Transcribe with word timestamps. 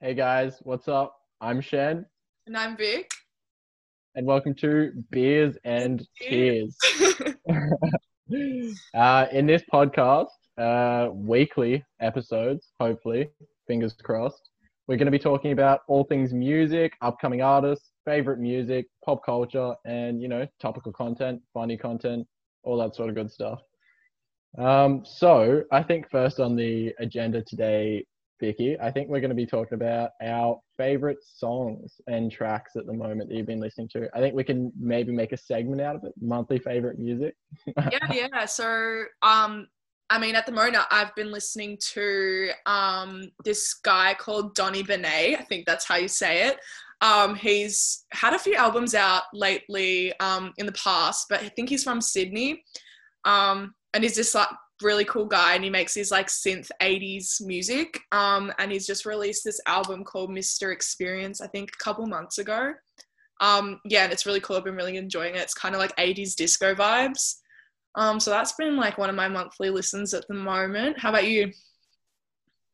Hey 0.00 0.14
guys, 0.14 0.58
what's 0.62 0.86
up? 0.88 1.16
I'm 1.40 1.60
Shen, 1.60 2.06
And 2.46 2.56
I'm 2.56 2.76
Vic. 2.76 3.10
and 4.14 4.26
welcome 4.26 4.54
to 4.56 4.92
Beers 5.10 5.56
and 5.64 6.06
Tears. 6.20 6.76
uh, 8.94 9.26
in 9.32 9.46
this 9.46 9.62
podcast, 9.72 10.28
uh, 10.56 11.08
weekly 11.12 11.84
episodes, 12.00 12.72
hopefully, 12.78 13.28
fingers 13.66 13.94
crossed, 14.02 14.50
we're 14.86 14.96
going 14.96 15.06
to 15.06 15.12
be 15.12 15.18
talking 15.18 15.52
about 15.52 15.80
all 15.88 16.04
things 16.04 16.32
music, 16.32 16.92
upcoming 17.02 17.42
artists, 17.42 17.90
favorite 18.04 18.38
music, 18.38 18.86
pop 19.04 19.24
culture, 19.24 19.74
and 19.84 20.22
you 20.22 20.28
know, 20.28 20.46
topical 20.60 20.92
content, 20.92 21.42
funny 21.52 21.76
content, 21.76 22.26
all 22.62 22.78
that 22.78 22.94
sort 22.94 23.08
of 23.08 23.14
good 23.16 23.30
stuff. 23.30 23.60
Um, 24.56 25.02
so 25.04 25.64
I 25.72 25.82
think 25.82 26.08
first 26.10 26.40
on 26.40 26.56
the 26.56 26.94
agenda 27.00 27.42
today, 27.42 28.06
Vicky, 28.40 28.78
I 28.78 28.90
think 28.90 29.08
we're 29.08 29.20
going 29.20 29.30
to 29.30 29.34
be 29.34 29.46
talking 29.46 29.74
about 29.74 30.10
our 30.22 30.60
favorite 30.76 31.18
songs 31.22 32.00
and 32.06 32.30
tracks 32.30 32.76
at 32.76 32.86
the 32.86 32.92
moment 32.92 33.28
that 33.28 33.36
you've 33.36 33.46
been 33.46 33.60
listening 33.60 33.88
to. 33.88 34.08
I 34.14 34.20
think 34.20 34.34
we 34.34 34.44
can 34.44 34.72
maybe 34.78 35.12
make 35.12 35.32
a 35.32 35.36
segment 35.36 35.80
out 35.80 35.96
of 35.96 36.04
it, 36.04 36.12
monthly 36.20 36.58
favorite 36.58 36.98
music. 36.98 37.34
yeah, 37.66 38.12
yeah. 38.12 38.44
So, 38.46 39.04
um, 39.22 39.66
I 40.10 40.18
mean, 40.18 40.34
at 40.34 40.46
the 40.46 40.52
moment, 40.52 40.84
I've 40.90 41.14
been 41.14 41.30
listening 41.30 41.76
to 41.92 42.50
um 42.66 43.30
this 43.44 43.74
guy 43.74 44.14
called 44.14 44.54
Donny 44.54 44.82
Benet. 44.82 45.36
I 45.38 45.42
think 45.42 45.66
that's 45.66 45.86
how 45.86 45.96
you 45.96 46.08
say 46.08 46.48
it. 46.48 46.58
Um, 47.00 47.34
he's 47.34 48.06
had 48.10 48.34
a 48.34 48.38
few 48.38 48.54
albums 48.54 48.94
out 48.94 49.24
lately, 49.32 50.18
um, 50.18 50.52
in 50.58 50.66
the 50.66 50.72
past, 50.72 51.26
but 51.28 51.40
I 51.42 51.48
think 51.48 51.68
he's 51.68 51.84
from 51.84 52.00
Sydney. 52.00 52.64
Um, 53.24 53.74
and 53.94 54.02
he's 54.02 54.16
just 54.16 54.34
like 54.34 54.48
really 54.82 55.04
cool 55.04 55.26
guy 55.26 55.54
and 55.54 55.64
he 55.64 55.70
makes 55.70 55.94
his 55.94 56.10
like 56.10 56.28
synth 56.28 56.70
80s 56.80 57.40
music 57.40 58.00
um 58.12 58.52
and 58.58 58.70
he's 58.70 58.86
just 58.86 59.06
released 59.06 59.44
this 59.44 59.60
album 59.66 60.04
called 60.04 60.30
mr 60.30 60.72
experience 60.72 61.40
i 61.40 61.46
think 61.48 61.70
a 61.70 61.84
couple 61.84 62.06
months 62.06 62.38
ago. 62.38 62.72
Um 63.40 63.80
yeah 63.84 64.04
and 64.04 64.12
it's 64.12 64.26
really 64.26 64.40
cool. 64.40 64.56
I've 64.56 64.64
been 64.64 64.74
really 64.74 64.96
enjoying 64.96 65.36
it. 65.36 65.42
It's 65.42 65.54
kind 65.54 65.74
of 65.74 65.80
like 65.80 65.94
80s 65.96 66.34
disco 66.34 66.74
vibes. 66.74 67.36
Um 67.94 68.18
so 68.18 68.30
that's 68.30 68.52
been 68.52 68.76
like 68.76 68.98
one 68.98 69.10
of 69.10 69.16
my 69.16 69.28
monthly 69.28 69.70
listens 69.70 70.12
at 70.14 70.26
the 70.28 70.34
moment. 70.34 70.98
How 70.98 71.10
about 71.10 71.28
you? 71.28 71.52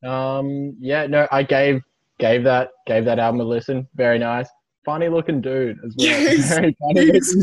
Um, 0.04 0.76
yeah, 0.80 1.06
no, 1.06 1.26
I 1.32 1.42
gave 1.42 1.82
gave 2.18 2.44
that 2.44 2.70
gave 2.86 3.04
that 3.06 3.18
album 3.18 3.40
a 3.40 3.44
listen. 3.44 3.88
Very 3.94 4.18
nice, 4.18 4.48
funny 4.84 5.08
looking 5.08 5.40
dude 5.40 5.78
as 5.84 5.94
well. 5.96 6.08
Yes, 6.08 6.48
Very 6.54 6.76
funny 6.80 7.06
looking 7.06 7.42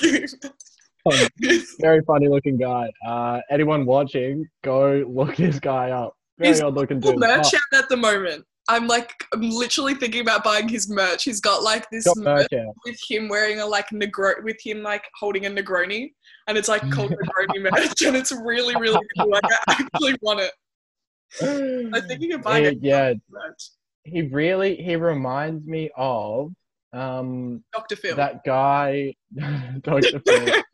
dude. 0.00 0.34
Very 1.80 2.02
funny 2.02 2.28
looking 2.28 2.56
guy. 2.56 2.90
Uh, 3.06 3.40
anyone 3.50 3.86
watching, 3.86 4.46
go 4.62 5.04
look 5.08 5.36
this 5.36 5.58
guy 5.60 5.90
up. 5.90 6.14
Very 6.38 6.50
He's 6.50 6.60
odd 6.60 6.74
looking 6.74 7.00
dude. 7.00 7.18
merch 7.18 7.46
Oh, 7.54 7.58
out 7.74 7.82
at 7.84 7.88
the 7.88 7.96
moment. 7.96 8.44
I'm 8.70 8.86
like 8.86 9.10
i'm 9.32 9.48
literally 9.48 9.94
thinking 9.94 10.20
about 10.20 10.44
buying 10.44 10.68
his 10.68 10.90
merch. 10.90 11.24
He's 11.24 11.40
got 11.40 11.62
like 11.62 11.88
this 11.90 12.04
got 12.04 12.18
merch 12.18 12.46
with 12.84 13.00
him 13.08 13.28
wearing 13.28 13.60
a 13.60 13.66
like 13.66 13.88
negro 13.88 14.42
with 14.44 14.58
him 14.62 14.82
like 14.82 15.04
holding 15.18 15.46
a 15.46 15.50
negroni 15.50 16.10
and 16.46 16.58
it's 16.58 16.68
like 16.68 16.82
called 16.90 17.10
negroni 17.22 17.62
merch 17.62 18.02
and 18.02 18.14
it's 18.14 18.30
really 18.30 18.76
really 18.76 19.00
cool. 19.18 19.30
Like 19.30 19.42
i 19.68 19.72
actually 19.72 20.16
want 20.20 20.40
it. 20.40 20.52
I'm 21.94 22.02
thinking 22.08 22.32
of 22.34 22.42
buying 22.42 22.64
it 22.66 22.78
yeah, 22.82 23.14
merch. 23.30 23.70
He 24.04 24.22
really 24.22 24.76
he 24.76 24.96
reminds 24.96 25.66
me 25.66 25.90
of 25.96 26.52
um 26.94 27.62
dr 27.72 27.96
phil 27.96 28.16
that 28.16 28.42
guy 28.44 29.12
Dr. 29.82 30.20
Phil. 30.20 30.46
Like, 30.46 30.64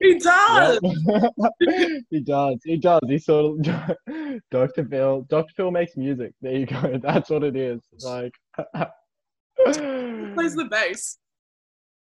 he 0.00 0.18
does 0.18 0.80
he 2.10 2.20
does. 2.20 2.58
He 2.64 2.76
does. 2.76 3.00
He 3.06 3.18
sort 3.18 3.66
of 3.66 3.96
Dr. 4.50 4.84
Phil. 4.86 5.22
Dr. 5.30 5.52
Phil 5.56 5.70
makes 5.70 5.96
music. 5.96 6.32
There 6.42 6.56
you 6.56 6.66
go. 6.66 6.98
That's 7.00 7.30
what 7.30 7.44
it 7.44 7.54
is. 7.54 7.80
Like 8.02 8.34
he 9.66 9.72
plays 10.34 10.56
the 10.56 10.66
bass 10.68 11.18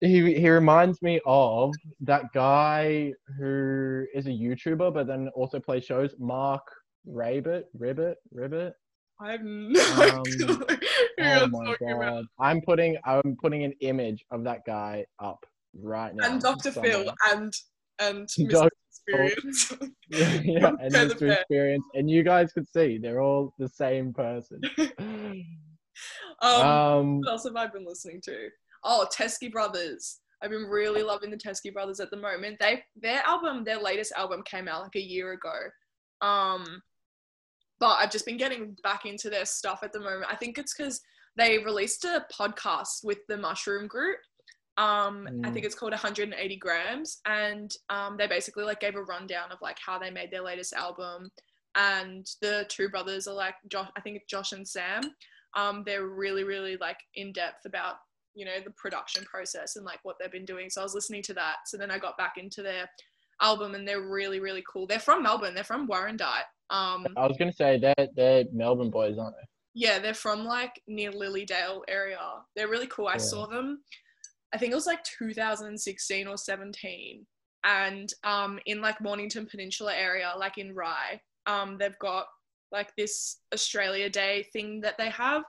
he 0.01 0.33
he 0.33 0.49
reminds 0.49 1.01
me 1.01 1.21
of 1.25 1.73
that 2.01 2.23
guy 2.33 3.13
who 3.37 4.05
is 4.13 4.27
a 4.27 4.29
YouTuber 4.29 4.93
but 4.93 5.07
then 5.07 5.29
also 5.35 5.59
plays 5.59 5.85
shows. 5.85 6.15
Marc 6.19 6.63
Rebillet. 7.07 7.63
Ribbit. 7.77 8.15
Ribbit. 8.33 8.73
I 9.21 9.31
have 9.31 9.41
no 9.43 9.81
Um, 10.01 10.23
Oh 11.19 11.47
my 11.47 11.65
talking 11.65 11.91
about 11.91 12.13
god. 12.13 12.25
I'm 12.39 12.61
putting 12.61 12.97
I'm 13.05 13.37
putting 13.41 13.63
an 13.63 13.73
image 13.81 14.25
of 14.31 14.43
that 14.43 14.61
guy 14.65 15.05
up 15.19 15.45
right 15.81 16.13
now. 16.15 16.25
and 16.31 16.41
dr 16.41 16.71
phil 16.71 17.11
and 17.31 17.53
and 17.99 18.27
mr 18.27 18.49
Dr. 18.49 18.69
experience 18.89 19.73
yeah, 20.09 20.71
and 20.81 20.93
Mr. 20.93 21.31
Experience, 21.31 21.83
and 21.93 22.09
you 22.09 22.23
guys 22.23 22.51
could 22.51 22.67
see 22.67 22.97
they're 22.97 23.21
all 23.21 23.53
the 23.59 23.67
same 23.69 24.11
person. 24.13 24.59
um 26.41 26.61
um, 26.61 27.19
What 27.19 27.29
else 27.29 27.43
have 27.45 27.55
I 27.55 27.67
been 27.67 27.85
listening 27.85 28.19
to? 28.25 28.49
Oh, 28.83 29.07
Teskey 29.15 29.51
Brothers. 29.51 30.19
I've 30.41 30.49
been 30.51 30.65
really 30.65 31.01
loving 31.03 31.31
the 31.31 31.37
Teskey 31.37 31.73
Brothers 31.73 31.99
at 31.99 32.09
the 32.11 32.17
moment. 32.17 32.57
They 32.59 32.83
their 32.95 33.21
album, 33.25 33.63
their 33.63 33.79
latest 33.79 34.11
album 34.13 34.43
came 34.43 34.67
out 34.67 34.83
like 34.83 34.95
a 34.95 35.01
year 35.01 35.33
ago. 35.33 35.53
Um 36.21 36.81
but 37.79 37.95
I've 37.99 38.11
just 38.11 38.25
been 38.25 38.37
getting 38.37 38.75
back 38.83 39.05
into 39.05 39.29
their 39.29 39.45
stuff 39.45 39.79
at 39.83 39.91
the 39.93 39.99
moment. 39.99 40.25
I 40.29 40.35
think 40.35 40.57
it's 40.57 40.73
because 40.73 41.01
they 41.35 41.57
released 41.59 42.05
a 42.05 42.25
podcast 42.31 43.03
with 43.03 43.19
the 43.27 43.37
Mushroom 43.37 43.87
Group. 43.87 44.19
Um, 44.77 45.27
I 45.43 45.49
Mm. 45.49 45.53
think 45.53 45.65
it's 45.65 45.75
called 45.75 45.93
180 45.93 46.57
Grams, 46.57 47.19
and 47.25 47.71
um, 47.89 48.17
they 48.17 48.27
basically 48.27 48.65
like 48.65 48.79
gave 48.79 48.95
a 48.95 49.03
rundown 49.03 49.51
of 49.51 49.59
like 49.61 49.77
how 49.79 49.97
they 49.97 50.11
made 50.11 50.31
their 50.31 50.41
latest 50.43 50.73
album. 50.73 51.31
And 51.75 52.25
the 52.41 52.65
two 52.69 52.89
brothers 52.89 53.27
are 53.27 53.35
like 53.35 53.55
Josh, 53.69 53.89
I 53.97 54.01
think 54.01 54.17
it's 54.17 54.29
Josh 54.29 54.51
and 54.53 54.67
Sam 54.67 55.01
um, 55.55 55.83
they're 55.85 56.07
really 56.07 56.43
really 56.43 56.77
like 56.77 56.97
in 57.15 57.31
depth 57.31 57.65
about 57.65 57.95
you 58.33 58.45
know 58.45 58.59
the 58.63 58.71
production 58.71 59.23
process 59.23 59.75
and 59.75 59.85
like 59.85 59.99
what 60.03 60.17
they've 60.19 60.31
been 60.31 60.45
doing 60.45 60.69
so 60.69 60.81
i 60.81 60.83
was 60.83 60.93
listening 60.93 61.23
to 61.23 61.33
that 61.33 61.55
so 61.65 61.77
then 61.77 61.89
i 61.89 61.97
got 61.97 62.17
back 62.17 62.33
into 62.37 62.61
their 62.61 62.89
album 63.41 63.75
and 63.75 63.87
they're 63.87 64.01
really 64.09 64.39
really 64.39 64.63
cool 64.71 64.85
they're 64.85 64.99
from 64.99 65.23
melbourne 65.23 65.55
they're 65.55 65.63
from 65.63 65.87
warrandyte 65.87 66.43
um 66.69 67.05
I 67.17 67.27
was 67.27 67.37
gonna 67.37 67.53
say 67.53 67.77
they're 67.79 68.07
they're 68.15 68.45
Melbourne 68.51 68.89
boys, 68.89 69.17
aren't 69.17 69.35
they? 69.35 69.47
yeah 69.77 69.99
they're 69.99 70.13
from 70.13 70.45
like 70.45 70.81
near 70.87 71.11
lilydale 71.11 71.81
area. 71.89 72.19
They're 72.55 72.69
really 72.69 72.87
cool. 72.87 73.07
I 73.07 73.13
Yeah. 73.13 73.19
saw 73.19 73.45
them 73.47 73.81
i 74.53 74.57
think 74.57 74.71
it 74.71 74.75
was 74.75 74.85
like 74.85 75.03
2016 75.03 76.27
or 76.27 76.37
17 76.37 77.25
and 77.65 78.13
um 78.23 78.59
in 78.67 78.79
like 78.79 79.01
mornington 79.01 79.45
peninsula 79.47 79.93
area 79.93 80.31
like 80.37 80.57
in 80.59 80.73
rye 80.73 81.19
um 81.47 81.77
they've 81.79 81.97
got 81.99 82.27
like 82.71 82.95
this 82.95 83.39
australia 83.53 84.07
day 84.09 84.43
thing 84.53 84.79
that 84.81 84.97
they 84.97 85.09
have. 85.09 85.43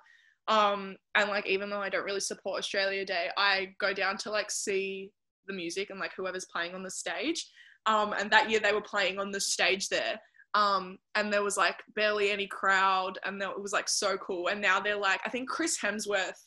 Um 0.48 0.96
and 1.14 1.28
like 1.28 1.46
even 1.46 1.68
though 1.70 1.80
i 1.80 1.88
don't 1.90 2.04
really 2.04 2.20
support 2.20 2.58
australia 2.58 3.04
day 3.04 3.28
i 3.36 3.68
go 3.78 3.92
down 3.92 4.16
to 4.18 4.30
like 4.30 4.50
see 4.50 5.10
the 5.46 5.54
music 5.54 5.90
and 5.90 6.00
like 6.00 6.12
whoever's 6.16 6.46
playing 6.46 6.74
on 6.74 6.82
the 6.82 6.90
stage. 6.90 7.46
Um 7.84 8.12
and 8.18 8.30
that 8.30 8.50
year 8.50 8.60
they 8.60 8.72
were 8.72 8.80
playing 8.94 9.18
on 9.18 9.30
the 9.30 9.40
stage 9.40 9.88
there 9.88 10.18
um 10.56 10.98
and 11.14 11.32
there 11.32 11.44
was 11.44 11.56
like 11.56 11.76
barely 11.94 12.30
any 12.30 12.46
crowd 12.46 13.18
and 13.24 13.40
there, 13.40 13.50
it 13.50 13.62
was 13.62 13.72
like 13.72 13.88
so 13.88 14.16
cool. 14.16 14.48
And 14.48 14.60
now 14.60 14.80
they're 14.80 14.96
like 14.96 15.20
i 15.24 15.28
think 15.28 15.48
chris 15.48 15.78
hemsworth 15.78 16.40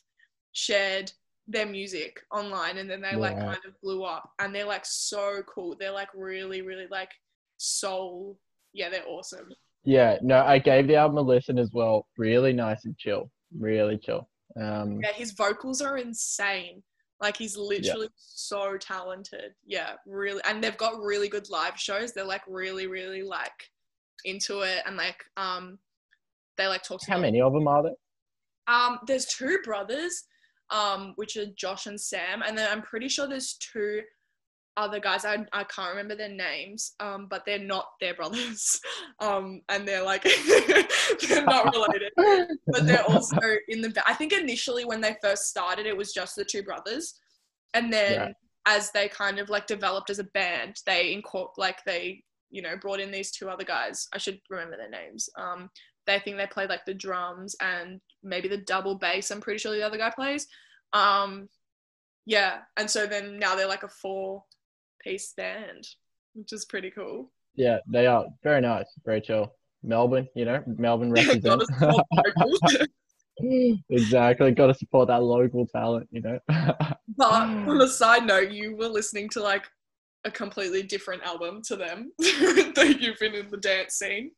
shared 0.52 1.10
their 1.50 1.66
music 1.66 2.20
online 2.32 2.78
and 2.78 2.88
then 2.88 3.00
they 3.00 3.16
like 3.16 3.36
kind 3.36 3.58
of 3.66 3.80
blew 3.82 4.04
up. 4.04 4.30
And 4.38 4.54
they're 4.54 4.66
like 4.66 4.84
so 4.86 5.42
cool. 5.52 5.76
They're 5.78 5.90
like 5.92 6.08
really 6.14 6.62
really 6.62 6.86
like 6.90 7.10
soul. 7.58 8.38
Yeah 8.72 8.88
they're 8.88 9.06
awesome. 9.08 9.48
Yeah, 9.84 10.18
no, 10.22 10.44
I 10.44 10.58
gave 10.58 10.86
the 10.86 10.96
album 10.96 11.18
a 11.18 11.22
listen 11.22 11.58
as 11.58 11.70
well. 11.72 12.06
Really 12.18 12.52
nice 12.52 12.84
and 12.84 12.96
chill. 12.98 13.30
Really 13.58 13.98
chill. 13.98 14.28
Um, 14.60 15.00
yeah 15.02 15.12
his 15.12 15.32
vocals 15.32 15.80
are 15.80 15.98
insane. 15.98 16.82
Like 17.20 17.36
he's 17.36 17.56
literally 17.56 18.08
so 18.16 18.76
talented. 18.78 19.52
Yeah 19.66 19.92
really 20.06 20.40
and 20.46 20.62
they've 20.62 20.76
got 20.76 21.02
really 21.02 21.28
good 21.28 21.50
live 21.50 21.78
shows. 21.78 22.12
They're 22.12 22.24
like 22.24 22.42
really 22.46 22.86
really 22.86 23.22
like 23.22 23.70
into 24.24 24.60
it 24.60 24.82
and 24.86 24.96
like 24.96 25.24
um 25.36 25.78
they 26.56 26.66
like 26.66 26.82
talk 26.82 27.00
to 27.00 27.10
how 27.10 27.16
the- 27.16 27.22
many 27.22 27.40
of 27.40 27.52
them 27.52 27.66
are 27.68 27.82
there? 27.82 27.92
Um, 28.68 28.98
there's 29.06 29.26
two 29.26 29.58
brothers, 29.64 30.24
um, 30.70 31.14
which 31.16 31.36
are 31.36 31.46
Josh 31.56 31.86
and 31.86 32.00
Sam, 32.00 32.42
and 32.46 32.56
then 32.56 32.68
I'm 32.70 32.82
pretty 32.82 33.08
sure 33.08 33.26
there's 33.26 33.54
two 33.54 34.02
other 34.76 35.00
guys. 35.00 35.24
I, 35.24 35.44
I 35.52 35.64
can't 35.64 35.90
remember 35.90 36.14
their 36.14 36.28
names, 36.28 36.92
um, 37.00 37.26
but 37.28 37.42
they're 37.44 37.58
not 37.58 37.86
their 38.00 38.14
brothers, 38.14 38.78
um, 39.20 39.62
and 39.68 39.88
they're 39.88 40.04
like 40.04 40.22
they're 41.28 41.44
not 41.44 41.74
related, 41.74 42.12
but 42.66 42.86
they're 42.86 43.04
also 43.08 43.38
in 43.68 43.80
the. 43.80 44.02
I 44.06 44.14
think 44.14 44.32
initially 44.32 44.84
when 44.84 45.00
they 45.00 45.16
first 45.22 45.44
started, 45.48 45.86
it 45.86 45.96
was 45.96 46.12
just 46.12 46.36
the 46.36 46.44
two 46.44 46.62
brothers, 46.62 47.14
and 47.74 47.92
then 47.92 48.20
Right. 48.20 48.34
as 48.66 48.90
they 48.92 49.08
kind 49.08 49.38
of 49.40 49.48
like 49.48 49.66
developed 49.66 50.10
as 50.10 50.18
a 50.20 50.24
band, 50.24 50.76
they 50.86 51.14
incorp 51.20 51.50
like 51.56 51.82
they 51.84 52.22
you 52.50 52.62
know 52.62 52.76
brought 52.76 53.00
in 53.00 53.10
these 53.10 53.30
two 53.30 53.48
other 53.48 53.64
guys. 53.64 54.08
I 54.12 54.18
should 54.18 54.40
remember 54.50 54.76
their 54.76 54.90
names. 54.90 55.28
Um, 55.36 55.70
they 56.06 56.18
think 56.18 56.36
they 56.36 56.46
play 56.46 56.66
like 56.66 56.84
the 56.84 56.94
drums 56.94 57.54
and 57.60 58.00
maybe 58.22 58.48
the 58.48 58.58
double 58.58 58.96
bass. 58.96 59.30
I'm 59.30 59.40
pretty 59.40 59.58
sure 59.58 59.72
the 59.72 59.86
other 59.86 59.98
guy 59.98 60.10
plays. 60.10 60.46
Um, 60.92 61.48
yeah, 62.26 62.58
and 62.76 62.90
so 62.90 63.06
then 63.06 63.38
now 63.38 63.54
they're 63.54 63.66
like 63.66 63.82
a 63.82 63.88
four 63.88 64.44
piece 65.02 65.32
band, 65.36 65.86
which 66.34 66.52
is 66.52 66.64
pretty 66.64 66.90
cool. 66.90 67.30
Yeah, 67.54 67.78
they 67.88 68.06
are 68.06 68.26
very 68.42 68.60
nice, 68.60 68.86
very 69.04 69.20
chill. 69.20 69.52
Melbourne, 69.82 70.28
you 70.34 70.44
know, 70.44 70.62
Melbourne 70.66 71.12
Gotta 71.14 71.28
represent. 71.28 71.62
support 71.62 72.06
local. 72.12 72.86
exactly. 73.90 74.52
Got 74.52 74.66
to 74.68 74.74
support 74.74 75.08
that 75.08 75.22
local 75.22 75.66
talent, 75.66 76.08
you 76.10 76.20
know. 76.20 76.38
but 76.48 76.86
on 77.32 77.80
a 77.80 77.88
side 77.88 78.26
note, 78.26 78.50
you 78.50 78.76
were 78.76 78.88
listening 78.88 79.28
to 79.30 79.42
like 79.42 79.68
a 80.24 80.30
completely 80.30 80.82
different 80.82 81.22
album 81.22 81.62
to 81.62 81.76
them 81.76 82.12
that 82.18 82.98
you've 83.00 83.18
been 83.18 83.34
in 83.34 83.50
the 83.50 83.56
dance 83.56 83.94
scene. 83.94 84.32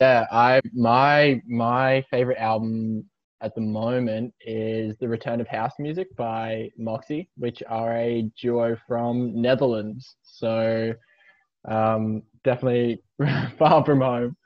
yeah, 0.00 0.26
I 0.30 0.60
my 0.74 1.40
my 1.46 2.04
favorite 2.10 2.38
album 2.38 3.04
at 3.40 3.54
the 3.54 3.60
moment 3.60 4.34
is 4.40 4.96
The 4.98 5.08
Return 5.08 5.40
of 5.40 5.46
House 5.46 5.74
Music 5.78 6.14
by 6.16 6.70
Moxie, 6.76 7.28
which 7.36 7.62
are 7.68 7.96
a 7.96 8.22
duo 8.40 8.76
from 8.86 9.40
Netherlands. 9.40 10.16
So 10.22 10.92
um, 11.68 12.22
definitely 12.44 13.02
far 13.58 13.84
from 13.84 14.00
home. 14.00 14.36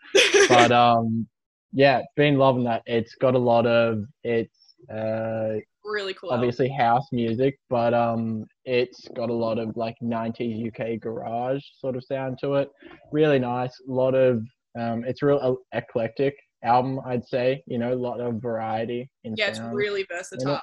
But 0.48 0.72
um, 0.72 1.26
yeah, 1.72 2.02
been 2.16 2.36
loving 2.36 2.64
that. 2.64 2.82
It's 2.86 3.14
got 3.14 3.34
a 3.34 3.38
lot 3.38 3.66
of 3.66 4.04
it's 4.24 4.74
uh, 4.92 5.54
really 5.84 6.14
cool. 6.14 6.30
obviously 6.30 6.68
house 6.68 7.06
music, 7.12 7.58
but 7.70 7.94
um, 7.94 8.44
it's 8.64 9.08
got 9.16 9.30
a 9.30 9.34
lot 9.34 9.58
of 9.58 9.76
like 9.76 9.96
90s 10.02 10.66
UK 10.68 11.00
garage 11.00 11.62
sort 11.80 11.96
of 11.96 12.04
sound 12.04 12.38
to 12.40 12.54
it. 12.54 12.70
Really 13.10 13.38
nice. 13.38 13.72
A 13.88 13.92
lot 13.92 14.14
of 14.14 14.42
um, 14.78 15.04
it's 15.04 15.22
real 15.22 15.58
eclectic 15.72 16.34
album, 16.64 17.00
I'd 17.06 17.26
say. 17.26 17.62
You 17.66 17.78
know, 17.78 17.92
a 17.92 17.94
lot 17.94 18.20
of 18.20 18.40
variety 18.40 19.10
in 19.24 19.34
Yeah, 19.36 19.48
it's 19.48 19.60
really 19.60 20.06
versatile. 20.10 20.60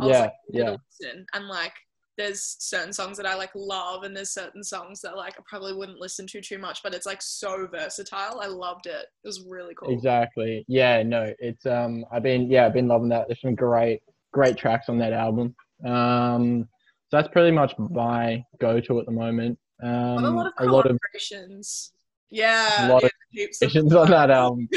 I 0.00 0.06
was 0.06 0.12
yeah, 0.12 0.20
like, 0.20 0.32
yeah, 0.50 0.76
listen, 1.00 1.26
and 1.34 1.48
like 1.48 1.74
there's 2.16 2.56
certain 2.60 2.92
songs 2.92 3.16
that 3.16 3.26
I 3.26 3.34
like 3.34 3.50
love, 3.54 4.04
and 4.04 4.16
there's 4.16 4.30
certain 4.30 4.62
songs 4.62 5.00
that 5.02 5.16
like 5.16 5.34
I 5.38 5.42
probably 5.46 5.74
wouldn't 5.74 6.00
listen 6.00 6.26
to 6.28 6.40
too 6.40 6.58
much, 6.58 6.82
but 6.82 6.94
it's 6.94 7.06
like 7.06 7.20
so 7.20 7.66
versatile. 7.66 8.40
I 8.40 8.46
loved 8.46 8.86
it. 8.86 9.06
It 9.24 9.26
was 9.26 9.44
really 9.46 9.74
cool. 9.74 9.92
exactly. 9.92 10.64
Yeah, 10.68 11.02
no, 11.02 11.32
it's 11.38 11.66
um, 11.66 12.04
I've 12.10 12.22
been 12.22 12.50
yeah, 12.50 12.66
I've 12.66 12.74
been 12.74 12.88
loving 12.88 13.10
that. 13.10 13.26
There's 13.28 13.40
some 13.40 13.54
great, 13.54 14.00
great 14.32 14.56
tracks 14.56 14.88
on 14.88 14.98
that 14.98 15.12
album. 15.12 15.54
Um, 15.84 16.68
so 17.12 17.18
that's 17.18 17.28
pretty 17.28 17.50
much 17.50 17.74
my 17.78 18.42
go-to 18.58 18.98
at 18.98 19.04
the 19.04 19.12
moment. 19.12 19.58
Um, 19.82 20.24
a 20.24 20.30
lot 20.30 20.46
of 20.46 20.52
a 20.58 20.64
lot 20.64 20.86
collaborations. 20.86 21.90
Yeah, 22.30 22.88
lot 22.90 23.04
of 23.04 23.10
yeah, 23.30 23.44
heaps 23.44 23.60
of 23.60 23.70
collaborations 23.70 24.00
on 24.00 24.10
that 24.10 24.30
album. 24.40 24.68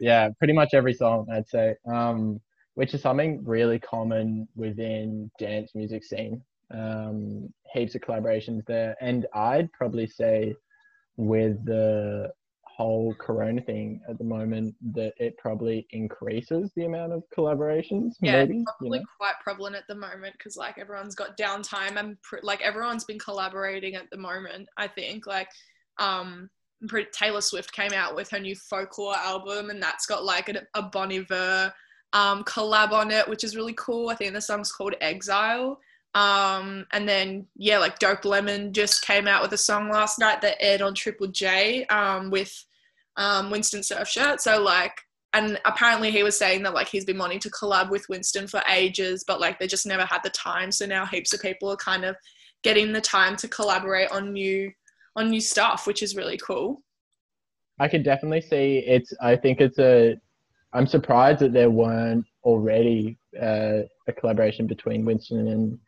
yeah, 0.00 0.30
pretty 0.38 0.54
much 0.54 0.70
every 0.72 0.94
song 0.94 1.26
I'd 1.30 1.46
say. 1.46 1.74
Um, 1.86 2.40
which 2.72 2.94
is 2.94 3.02
something 3.02 3.44
really 3.44 3.78
common 3.78 4.48
within 4.56 5.30
dance 5.38 5.74
music 5.74 6.04
scene. 6.04 6.40
Um, 6.70 7.52
heaps 7.74 7.94
of 7.94 8.00
collaborations 8.00 8.64
there, 8.64 8.96
and 9.02 9.26
I'd 9.34 9.70
probably 9.74 10.06
say 10.06 10.54
with 11.18 11.62
the 11.66 12.32
whole 12.76 13.14
Corona 13.14 13.60
thing 13.60 14.00
at 14.08 14.18
the 14.18 14.24
moment 14.24 14.74
that 14.94 15.14
it 15.18 15.36
probably 15.38 15.86
increases 15.90 16.72
the 16.74 16.84
amount 16.84 17.12
of 17.12 17.22
collaborations. 17.36 18.12
yeah, 18.20 18.40
maybe 18.44 18.54
it's 18.54 18.60
you 18.60 18.64
probably 18.78 18.98
know? 18.98 19.04
quite 19.18 19.34
prevalent 19.42 19.76
at 19.76 19.86
the 19.88 19.94
moment 19.94 20.34
because 20.36 20.56
like 20.56 20.78
everyone's 20.78 21.14
got 21.14 21.36
downtime 21.36 21.96
and 21.96 22.20
pr- 22.22 22.38
like 22.42 22.60
everyone's 22.62 23.04
been 23.04 23.18
collaborating 23.18 23.94
at 23.94 24.10
the 24.10 24.16
moment. 24.16 24.68
I 24.76 24.88
think 24.88 25.26
like 25.26 25.48
um 25.98 26.50
Taylor 27.12 27.40
Swift 27.40 27.72
came 27.72 27.92
out 27.92 28.14
with 28.14 28.28
her 28.30 28.40
new 28.40 28.56
folklore 28.56 29.16
album 29.16 29.70
and 29.70 29.82
that's 29.82 30.06
got 30.06 30.24
like 30.24 30.48
a, 30.48 30.62
a 30.74 30.82
Bon 30.82 31.12
Iver 31.12 31.72
um, 32.12 32.44
collab 32.44 32.92
on 32.92 33.10
it, 33.10 33.28
which 33.28 33.44
is 33.44 33.56
really 33.56 33.74
cool. 33.76 34.08
I 34.08 34.14
think 34.14 34.32
the 34.32 34.40
song's 34.40 34.72
called 34.72 34.94
Exile. 35.00 35.78
Um, 36.14 36.86
and 36.92 37.08
then 37.08 37.46
yeah, 37.56 37.78
like 37.78 37.98
Dope 37.98 38.24
Lemon 38.24 38.72
just 38.72 39.02
came 39.02 39.26
out 39.26 39.42
with 39.42 39.52
a 39.52 39.58
song 39.58 39.90
last 39.90 40.18
night 40.18 40.40
that 40.42 40.56
aired 40.60 40.82
on 40.82 40.94
Triple 40.94 41.26
J 41.26 41.86
um, 41.86 42.30
with 42.30 42.52
um, 43.16 43.50
Winston 43.50 43.80
Surfshirt. 43.80 44.40
So 44.40 44.62
like 44.62 45.00
and 45.34 45.60
apparently 45.64 46.12
he 46.12 46.22
was 46.22 46.38
saying 46.38 46.62
that 46.62 46.74
like 46.74 46.88
he's 46.88 47.04
been 47.04 47.18
wanting 47.18 47.40
to 47.40 47.50
collab 47.50 47.90
with 47.90 48.08
Winston 48.08 48.46
for 48.46 48.62
ages, 48.70 49.24
but 49.26 49.40
like 49.40 49.58
they 49.58 49.66
just 49.66 49.84
never 49.84 50.04
had 50.04 50.22
the 50.22 50.30
time. 50.30 50.70
So 50.70 50.86
now 50.86 51.04
heaps 51.04 51.32
of 51.34 51.42
people 51.42 51.68
are 51.70 51.76
kind 51.76 52.04
of 52.04 52.16
getting 52.62 52.92
the 52.92 53.00
time 53.00 53.34
to 53.36 53.48
collaborate 53.48 54.10
on 54.12 54.32
new 54.32 54.70
on 55.16 55.30
new 55.30 55.40
stuff, 55.40 55.86
which 55.86 56.02
is 56.02 56.16
really 56.16 56.38
cool. 56.38 56.82
I 57.80 57.88
can 57.88 58.04
definitely 58.04 58.40
see 58.40 58.84
it's. 58.86 59.12
I 59.20 59.34
think 59.34 59.60
it's 59.60 59.78
a. 59.80 60.16
I'm 60.72 60.86
surprised 60.86 61.40
that 61.40 61.52
there 61.52 61.70
weren't 61.70 62.24
already 62.44 63.18
uh, 63.40 63.82
a 64.06 64.12
collaboration 64.16 64.68
between 64.68 65.04
Winston 65.04 65.48
and 65.48 65.78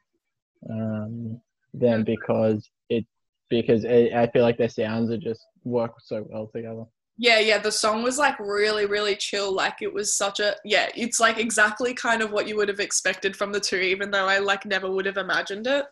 um, 0.71 1.41
them 1.75 2.05
because 2.05 2.69
it 2.89 3.05
because 3.51 3.85
it, 3.85 4.13
I 4.13 4.27
feel 4.29 4.43
like 4.43 4.59
their 4.59 4.69
sounds 4.69 5.11
are 5.11 5.19
just 5.19 5.41
work 5.65 5.95
so 6.01 6.27
well 6.29 6.51
together. 6.55 6.85
Yeah, 7.19 7.39
yeah, 7.39 7.59
the 7.59 7.73
song 7.73 8.03
was 8.03 8.19
like 8.19 8.39
really, 8.39 8.85
really 8.85 9.17
chill. 9.17 9.53
Like 9.53 9.81
it 9.81 9.93
was 9.93 10.15
such 10.15 10.39
a 10.41 10.57
yeah, 10.65 10.89
it's 10.95 11.19
like 11.21 11.39
exactly 11.39 11.95
kind 11.95 12.23
of 12.23 12.31
what 12.31 12.47
you 12.47 12.57
would 12.57 12.69
have 12.69 12.81
expected 12.81 13.37
from 13.37 13.53
the 13.53 13.61
two, 13.61 13.77
even 13.79 14.11
though 14.11 14.27
I 14.27 14.39
like 14.39 14.67
never 14.67 14.91
would 14.91 15.07
have 15.07 15.17
imagined 15.17 15.67
it. 15.67 15.87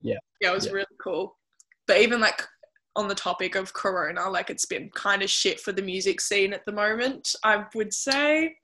Yeah. 0.00 0.16
Yeah, 0.40 0.50
it 0.52 0.54
was 0.54 0.66
Yeah. 0.66 0.72
really 0.72 0.86
cool. 1.02 1.36
But 1.86 2.00
even 2.00 2.20
like 2.20 2.42
on 2.96 3.08
the 3.08 3.14
topic 3.14 3.54
of 3.56 3.72
Corona, 3.74 4.28
like 4.30 4.48
it's 4.50 4.66
been 4.66 4.90
kind 4.90 5.22
of 5.22 5.30
shit 5.30 5.60
for 5.60 5.72
the 5.72 5.82
music 5.82 6.20
scene 6.20 6.52
at 6.52 6.64
the 6.64 6.72
moment, 6.72 7.34
I 7.44 7.64
would 7.74 7.92
say. 7.92 8.56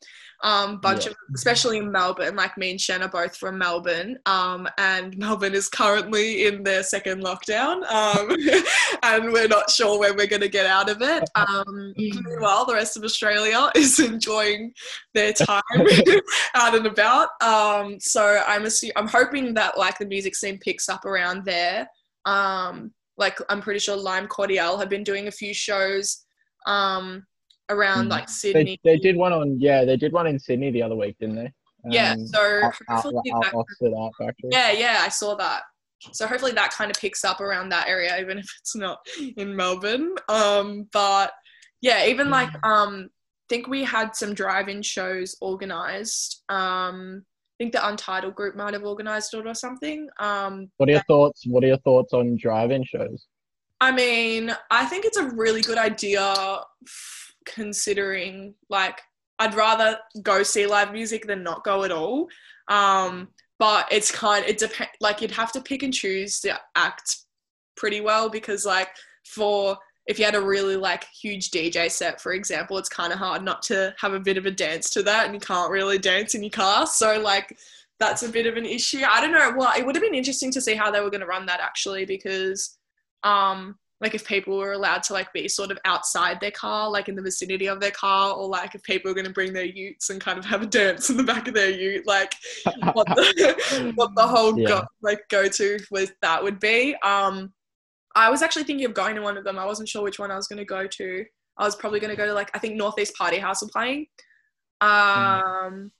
Um, 0.45 0.77
bunch 0.79 1.07
Yeah. 1.07 1.13
of 1.13 1.17
especially 1.35 1.79
in 1.79 1.91
Melbourne, 1.91 2.37
like 2.37 2.57
me 2.59 2.71
and 2.73 2.81
Shen 2.81 3.03
are 3.03 3.09
both 3.09 3.35
from 3.35 3.57
Melbourne. 3.59 4.19
Um, 4.27 4.69
and 4.77 5.17
Melbourne 5.17 5.55
is 5.55 5.71
currently 5.71 6.47
in 6.47 6.63
their 6.63 6.83
second 6.83 7.25
lockdown. 7.25 7.83
Um, 7.91 8.37
and 9.03 9.33
we're 9.33 9.49
not 9.49 9.71
sure 9.71 9.99
when 9.99 10.17
we're 10.17 10.27
gonna 10.27 10.49
get 10.49 10.67
out 10.67 10.89
of 10.91 11.01
it. 11.03 11.25
Um, 11.35 11.95
meanwhile, 11.97 12.65
the 12.67 12.75
rest 12.75 12.97
of 12.97 13.05
Australia 13.05 13.71
is 13.75 13.99
enjoying 13.99 14.73
their 15.15 15.33
time 15.33 15.63
out 16.55 16.75
and 16.75 16.87
about. 16.87 17.29
Um, 17.43 17.99
so 18.01 18.43
I'm 18.47 18.63
assu- 18.65 18.93
I'm 18.97 19.09
hoping 19.09 19.55
that 19.55 19.79
like 19.79 19.99
the 19.99 20.07
music 20.07 20.37
scene 20.37 20.59
picks 20.59 20.89
up 20.89 21.05
around 21.05 21.45
there. 21.45 21.89
Um, 22.27 22.93
like 23.17 23.39
I'm 23.49 23.61
pretty 23.63 23.79
sure 23.81 23.97
Lime 23.97 24.27
Cordiale 24.27 24.77
have 24.79 24.89
been 24.91 25.05
doing 25.05 25.29
a 25.29 25.33
few 25.33 25.55
shows 25.55 26.25
um, 26.67 27.25
around 27.71 28.07
Mm. 28.07 28.11
like 28.11 28.29
Sydney. 28.29 28.79
they 28.85 28.97
did 28.99 29.17
one 29.17 29.33
on 29.33 29.59
yeah 29.61 29.85
they 29.85 29.97
did 29.97 30.13
one 30.13 30.27
in 30.27 30.39
Sydney 30.39 30.71
the 30.71 30.83
other 30.83 30.97
week 30.97 31.17
didn't 31.19 31.37
they? 31.37 31.53
yeah, 31.91 32.13
Um, 32.13 32.27
so 32.27 32.41
Art- 32.63 32.75
hopefully 32.89 33.33
Art- 33.35 34.13
that, 34.19 34.35
yeah, 34.51 34.71
yeah, 34.73 34.99
I 35.03 35.09
saw 35.11 35.35
that. 35.37 35.63
So 36.13 36.27
hopefully 36.27 36.53
that 36.53 36.71
kind 36.71 36.91
of 36.91 36.97
picks 36.99 37.25
up 37.25 37.41
around 37.43 37.69
that 37.71 37.89
area, 37.89 38.19
even 38.21 38.39
if 38.43 38.47
it's 38.61 38.75
not 38.75 38.99
in 39.37 39.55
Melbourne. 39.55 40.15
Um, 40.31 40.89
but 40.93 41.33
yeah, 41.83 42.07
even 42.07 42.31
like 42.31 42.49
um, 42.67 43.09
I 43.11 43.47
think 43.51 43.69
we 43.69 43.85
had 43.85 44.17
some 44.17 44.33
drive-in 44.33 44.81
shows 44.81 45.37
organized. 45.43 46.43
Um, 46.49 47.23
I 47.27 47.65
think 47.65 47.73
the 47.75 47.87
Untitled 47.87 48.35
group 48.35 48.57
might 48.57 48.73
have 48.75 48.85
organized 48.85 49.35
it 49.35 49.47
or 49.47 49.55
something. 49.55 50.09
Um, 50.19 50.71
What 50.79 50.89
are 50.89 50.93
your 50.93 51.03
thoughts? 51.03 51.43
What 51.47 51.63
are 51.65 51.69
your 51.69 51.79
thoughts 51.79 52.15
on 52.15 52.37
drive-in 52.39 52.85
shows? 52.85 53.27
I 53.81 53.93
mean, 53.93 54.57
I 54.71 54.87
think 54.87 55.05
it's 55.05 55.19
a 55.19 55.29
really 55.29 55.61
good 55.61 55.77
idea 55.79 56.35
considering 57.45 58.55
like 58.69 59.01
I'd 59.39 59.55
rather 59.55 59.99
go 60.23 60.43
see 60.43 60.67
live 60.67 60.93
music 60.93 61.27
than 61.27 61.43
not 61.43 61.65
go 61.65 61.85
at 61.85 61.93
all. 61.93 62.29
Um, 62.69 63.29
but 63.59 63.87
it's 63.91 64.11
kind 64.11 64.45
it 64.47 64.59
depends 64.59 64.93
like 65.01 65.21
you'd 65.21 65.31
have 65.31 65.53
to 65.53 65.61
pick 65.61 65.83
and 65.83 65.93
choose 65.93 66.41
to 66.41 66.59
act 66.75 67.19
pretty 67.77 68.01
well 68.01 68.29
because 68.29 68.65
like 68.65 68.89
for 69.25 69.77
if 70.07 70.19
you 70.19 70.25
had 70.25 70.35
a 70.35 70.41
really 70.41 70.77
like 70.77 71.05
huge 71.05 71.51
DJ 71.51 71.91
set, 71.91 72.21
for 72.21 72.33
example, 72.33 72.77
it's 72.77 72.89
kind 72.89 73.13
of 73.13 73.19
hard 73.19 73.43
not 73.43 73.63
to 73.63 73.95
have 73.99 74.13
a 74.13 74.21
bit 74.21 74.37
of 74.37 74.45
a 74.45 74.51
dance 74.51 74.91
to 74.91 75.03
that, 75.03 75.25
and 75.25 75.35
you 75.35 75.41
can't 75.41 75.71
really 75.71 75.99
dance 75.99 76.35
in 76.35 76.43
your 76.43 76.51
car. 76.51 76.87
So 76.87 77.19
like 77.21 77.57
that's 77.99 78.23
a 78.23 78.29
bit 78.29 78.47
of 78.47 78.57
an 78.57 78.67
issue. 78.67 79.01
I 79.09 79.21
don't 79.21 79.33
know. 79.33 79.55
Well, 79.57 79.73
it 79.77 79.87
would 79.87 79.95
have 79.95 80.03
been 80.03 80.15
interesting 80.15 80.51
to 80.53 80.61
see 80.61 80.75
how 80.75 80.91
they 80.91 81.01
were 81.01 81.11
going 81.11 81.21
to 81.21 81.27
run 81.27 81.47
that 81.47 81.61
actually, 81.61 82.05
because 82.05 82.77
um, 83.23 83.79
like 84.01 84.15
if 84.15 84.27
people 84.27 84.59
were 84.59 84.73
allowed 84.73 85.03
to 85.05 85.13
like 85.13 85.33
be 85.33 85.49
sort 85.49 85.71
of 85.71 85.79
outside 85.85 86.41
their 86.41 86.51
car, 86.51 86.91
like 86.91 87.09
in 87.09 87.15
the 87.15 87.23
vicinity 87.23 87.67
of 87.69 87.81
their 87.81 87.93
car, 87.93 88.35
or 88.35 88.49
like 88.49 88.75
if 88.75 88.83
people 88.83 89.11
were 89.11 89.15
going 89.15 89.27
to 89.27 89.33
bring 89.33 89.53
their 89.53 89.65
utes 89.65 90.11
and 90.11 90.21
kind 90.21 90.39
of 90.39 90.45
have 90.45 90.63
a 90.63 90.67
dance 90.67 91.11
in 91.11 91.17
the 91.17 91.23
back 91.23 91.49
of 91.49 91.55
their 91.55 91.71
ute, 91.71 92.07
like 92.07 92.35
what 92.93 93.07
the, 93.07 93.93
what 93.95 94.11
the 94.17 94.27
whole 94.27 94.59
Yeah. 94.59 94.69
go, 94.69 94.83
like 95.03 95.21
go 95.31 95.49
to 95.49 95.79
with 95.91 96.13
that 96.23 96.43
would 96.43 96.59
be. 96.61 96.97
Um, 97.03 97.53
I 98.17 98.31
was 98.31 98.43
actually 98.43 98.65
thinking 98.65 98.87
of 98.87 98.95
going 98.95 99.17
to 99.17 99.23
one 99.23 99.37
of 99.37 99.45
them. 99.45 99.59
I 99.59 99.65
wasn't 99.65 99.89
sure 99.89 100.03
which 100.03 100.19
one 100.19 100.31
I 100.31 100.37
was 100.37 100.47
going 100.49 100.59
to 100.59 100.65
go 100.65 100.87
to. 100.87 101.25
I 101.57 101.65
was 101.65 101.77
probably 101.77 102.01
going 102.01 102.11
to 102.11 102.17
go 102.17 102.27
to 102.27 102.35
like 102.35 102.51
I 102.55 102.59
think 102.59 102.75
Northeast 102.75 103.15
Party 103.17 103.39
House 103.39 103.63
were 103.63 103.69
playing. 103.73 104.07
Um, 104.81 105.91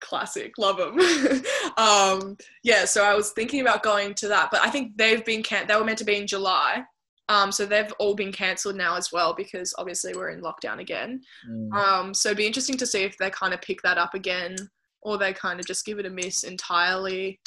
classic, 0.00 0.52
love 0.58 0.76
them. 0.76 0.98
um, 1.76 2.36
yeah, 2.62 2.84
so 2.84 3.04
I 3.04 3.14
was 3.14 3.30
thinking 3.32 3.60
about 3.60 3.82
going 3.82 4.14
to 4.14 4.28
that, 4.28 4.50
but 4.50 4.64
I 4.64 4.70
think 4.70 4.96
they've 4.96 5.24
been 5.24 5.42
can- 5.42 5.66
they 5.66 5.76
were 5.76 5.84
meant 5.84 5.98
to 5.98 6.04
be 6.04 6.16
in 6.16 6.26
July. 6.26 6.84
Um, 7.28 7.50
so 7.50 7.64
they've 7.64 7.92
all 7.98 8.14
been 8.14 8.32
cancelled 8.32 8.76
now 8.76 8.96
as 8.96 9.10
well 9.10 9.32
because 9.34 9.74
obviously 9.78 10.12
we're 10.14 10.30
in 10.30 10.42
lockdown 10.42 10.80
again. 10.80 11.22
Mm. 11.48 11.72
Um, 11.72 12.14
so 12.14 12.28
it'd 12.28 12.36
be 12.38 12.46
interesting 12.46 12.76
to 12.76 12.86
see 12.86 13.02
if 13.02 13.16
they 13.16 13.30
kind 13.30 13.54
of 13.54 13.62
pick 13.62 13.80
that 13.82 13.96
up 13.96 14.12
again 14.14 14.56
or 15.00 15.16
they 15.16 15.32
kind 15.32 15.58
of 15.58 15.66
just 15.66 15.86
give 15.86 15.98
it 15.98 16.06
a 16.06 16.10
miss 16.10 16.44
entirely. 16.44 17.40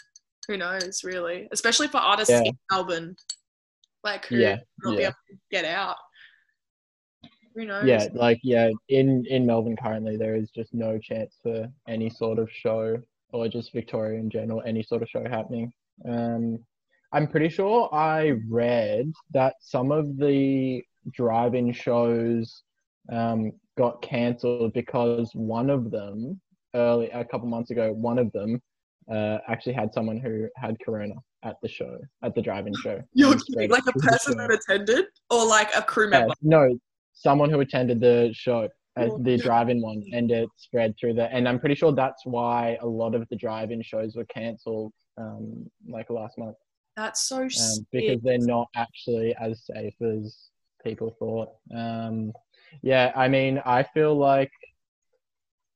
Who 0.48 0.58
knows, 0.58 1.04
really? 1.04 1.48
Especially 1.52 1.88
for 1.88 1.98
artists 1.98 2.32
Yeah. 2.32 2.44
in 2.46 2.58
Melbourne, 2.72 3.16
like 4.04 4.26
who 4.26 4.38
Yeah, 4.38 4.58
not 4.84 4.98
be 4.98 5.04
able 5.04 5.14
to 5.30 5.38
get 5.52 5.66
out. 5.66 5.98
Who 7.56 7.66
knows? 7.66 7.86
yeah, 7.88 8.08
like 8.14 8.40
yeah, 8.44 8.70
in 8.90 9.26
in 9.26 9.46
Melbourne 9.46 9.76
currently 9.76 10.16
there 10.16 10.36
is 10.36 10.50
just 10.52 10.74
no 10.76 11.00
chance 11.00 11.36
for 11.42 11.68
any 11.88 12.10
sort 12.10 12.38
of 12.40 12.52
show 12.52 13.02
or 13.34 13.48
just 13.48 13.74
Victoria 13.74 14.20
in 14.20 14.30
general, 14.30 14.62
any 14.66 14.84
sort 14.84 15.02
of 15.02 15.10
show 15.10 15.24
happening. 15.28 15.74
Um, 16.06 16.64
I'm 17.14 17.28
pretty 17.28 17.50
sure 17.50 17.94
I 17.94 18.34
read 18.50 19.12
that 19.34 19.56
some 19.62 19.92
of 19.92 20.18
the 20.18 20.84
drive-in 21.12 21.72
shows 21.72 22.64
um, 23.12 23.54
got 23.78 24.02
cancelled 24.02 24.74
because 24.74 25.32
one 25.34 25.70
of 25.70 25.90
them 25.90 26.40
early 26.76 27.10
a 27.12 27.24
couple 27.24 27.48
months 27.48 27.72
ago, 27.72 27.94
one 27.94 28.20
of 28.20 28.32
them 28.34 28.62
uh, 29.10 29.38
actually 29.48 29.74
had 29.74 29.94
someone 29.94 30.18
who 30.18 30.48
had 30.58 30.76
corona 30.84 31.16
at 31.44 31.56
the 31.62 31.70
show, 31.70 31.98
at 32.24 32.36
the 32.36 32.42
drive-in 32.42 32.74
show. 32.84 33.02
You're 33.14 33.38
kidding. 33.38 33.70
Like 33.70 33.86
a 33.86 33.90
it 33.90 33.94
to 33.94 34.00
the 34.00 34.08
person 34.08 34.38
that 34.38 34.52
attended, 34.52 35.06
or 35.30 35.46
like 35.46 35.74
a 35.76 35.82
crew 35.82 36.10
Yeah, 36.12 36.20
member. 36.20 36.34
no, 36.42 36.78
someone 37.14 37.50
who 37.50 37.62
attended 37.62 38.02
the 38.02 38.32
show, 38.34 38.68
uh, 38.98 39.10
the 39.22 39.38
drive-in 39.38 39.82
one, 39.82 40.04
and 40.12 40.30
it 40.30 40.50
spread 40.58 40.94
through 41.00 41.14
the. 41.14 41.32
And 41.34 41.48
I'm 41.48 41.60
pretty 41.60 41.76
sure 41.76 41.94
that's 41.94 42.26
why 42.26 42.78
a 42.82 42.88
lot 42.88 43.16
of 43.16 43.26
the 43.30 43.38
drive-in 43.38 43.82
shows 43.82 44.18
were 44.18 44.26
cancelled, 44.26 44.92
um, 45.18 45.70
like 45.88 46.10
last 46.10 46.38
month, 46.38 46.58
That's 46.98 47.22
so 47.22 47.44
um, 47.44 47.88
because 47.92 48.20
they're 48.24 48.40
not 48.40 48.70
actually 48.76 49.36
as 49.40 49.64
safe 49.66 49.94
as 50.02 50.50
people 50.84 51.16
thought. 51.20 51.50
Um, 51.74 52.34
yeah, 52.82 53.12
I 53.16 53.28
mean, 53.28 53.62
I 53.64 53.84
feel 53.84 54.18
like, 54.18 54.52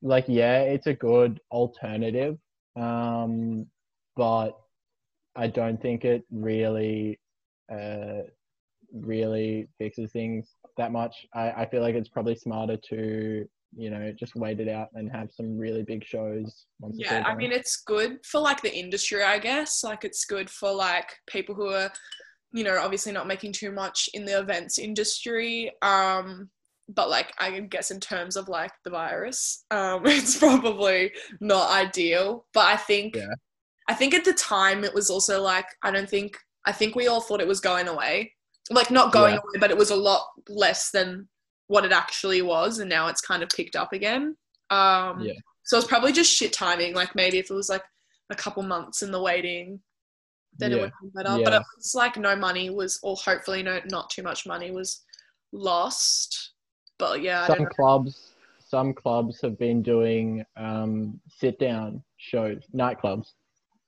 like, 0.01 0.25
yeah, 0.27 0.61
it's 0.61 0.87
a 0.87 0.95
good 0.95 1.39
alternative, 1.51 2.39
um, 2.75 3.67
but 4.15 4.53
I 5.35 5.45
don't 5.45 5.79
think 5.79 6.05
it 6.05 6.23
really, 6.31 7.19
uh, 7.71 8.23
really 8.91 9.69
fixes 9.77 10.11
things 10.11 10.49
that 10.77 10.91
much. 10.91 11.27
I, 11.35 11.51
I 11.51 11.65
feel 11.67 11.81
like 11.81 11.93
it's 11.93 12.09
probably 12.09 12.35
smarter 12.35 12.77
to, 12.89 13.47
you 13.75 13.89
know, 13.89 14.11
just 14.11 14.35
wait 14.35 14.59
it 14.59 14.67
out 14.67 14.89
and 14.93 15.11
have 15.11 15.29
some 15.31 15.57
really 15.57 15.83
big 15.83 16.03
shows. 16.03 16.65
Yeah, 16.93 17.23
I 17.25 17.35
mean 17.35 17.51
it's 17.51 17.77
good 17.77 18.17
for 18.25 18.41
like 18.41 18.61
the 18.61 18.73
industry, 18.75 19.23
I 19.23 19.39
guess. 19.39 19.83
Like 19.83 20.03
it's 20.03 20.25
good 20.25 20.49
for 20.49 20.71
like 20.73 21.09
people 21.27 21.55
who 21.55 21.67
are, 21.69 21.91
you 22.51 22.63
know, 22.63 22.77
obviously 22.79 23.11
not 23.11 23.27
making 23.27 23.53
too 23.53 23.71
much 23.71 24.09
in 24.13 24.25
the 24.25 24.37
events 24.39 24.77
industry. 24.77 25.71
Um, 25.81 26.49
but 26.89 27.09
like 27.09 27.33
I 27.39 27.57
guess 27.61 27.91
in 27.91 27.99
terms 28.01 28.35
of 28.35 28.49
like 28.49 28.71
the 28.83 28.89
virus, 28.91 29.63
um, 29.71 30.01
it's 30.05 30.37
probably 30.37 31.11
not 31.39 31.71
ideal. 31.71 32.45
But 32.53 32.65
I 32.65 32.77
think 32.77 33.15
Yeah. 33.15 33.33
I 33.87 33.93
think 33.93 34.13
at 34.13 34.25
the 34.25 34.33
time 34.33 34.83
it 34.83 34.93
was 34.93 35.09
also 35.09 35.41
like 35.41 35.65
I 35.83 35.91
don't 35.91 36.09
think 36.09 36.37
I 36.65 36.71
think 36.73 36.95
we 36.95 37.07
all 37.07 37.21
thought 37.21 37.41
it 37.41 37.47
was 37.47 37.61
going 37.61 37.87
away. 37.87 38.33
Like 38.69 38.91
not 38.91 39.13
going 39.13 39.33
Yeah. 39.35 39.39
away, 39.39 39.59
but 39.59 39.71
it 39.71 39.77
was 39.77 39.91
a 39.91 39.95
lot 39.95 40.25
less 40.49 40.91
than 40.91 41.27
what 41.71 41.85
it 41.85 41.93
actually 41.93 42.41
was, 42.41 42.79
and 42.79 42.89
now 42.89 43.07
it's 43.07 43.21
kind 43.21 43.41
of 43.41 43.47
picked 43.49 43.77
up 43.77 43.93
again. 43.93 44.35
Um, 44.69 45.21
Yeah. 45.21 45.39
So 45.63 45.77
it's 45.77 45.87
probably 45.87 46.11
just 46.11 46.33
shit 46.33 46.51
timing. 46.51 46.93
Like 46.93 47.15
maybe 47.15 47.37
if 47.37 47.49
it 47.49 47.53
was 47.53 47.69
like 47.69 47.83
a 48.29 48.35
couple 48.35 48.61
months 48.63 49.01
in 49.03 49.11
the 49.11 49.21
waiting, 49.21 49.79
then 50.59 50.73
it 50.73 50.81
would 50.81 50.91
be 51.01 51.09
better. 51.13 51.41
But 51.41 51.53
Yeah. 51.53 51.61
it's 51.77 51.95
like 51.95 52.17
no 52.17 52.35
money 52.35 52.69
was, 52.69 52.99
or 53.03 53.15
hopefully 53.15 53.63
no, 53.63 53.79
not 53.89 54.09
too 54.09 54.21
much 54.21 54.45
money 54.45 54.71
was 54.71 55.01
lost. 55.53 56.51
But 56.99 57.21
yeah, 57.21 57.43
I 57.43 57.47
don't 57.47 57.57
some 57.57 57.63
know. 57.63 57.69
clubs 57.69 58.33
some 58.71 58.93
clubs 58.93 59.41
have 59.41 59.57
been 59.57 59.81
doing 59.81 60.45
um, 60.55 61.19
sit 61.27 61.57
down 61.59 62.01
shows 62.17 62.61
nightclubs 62.73 63.27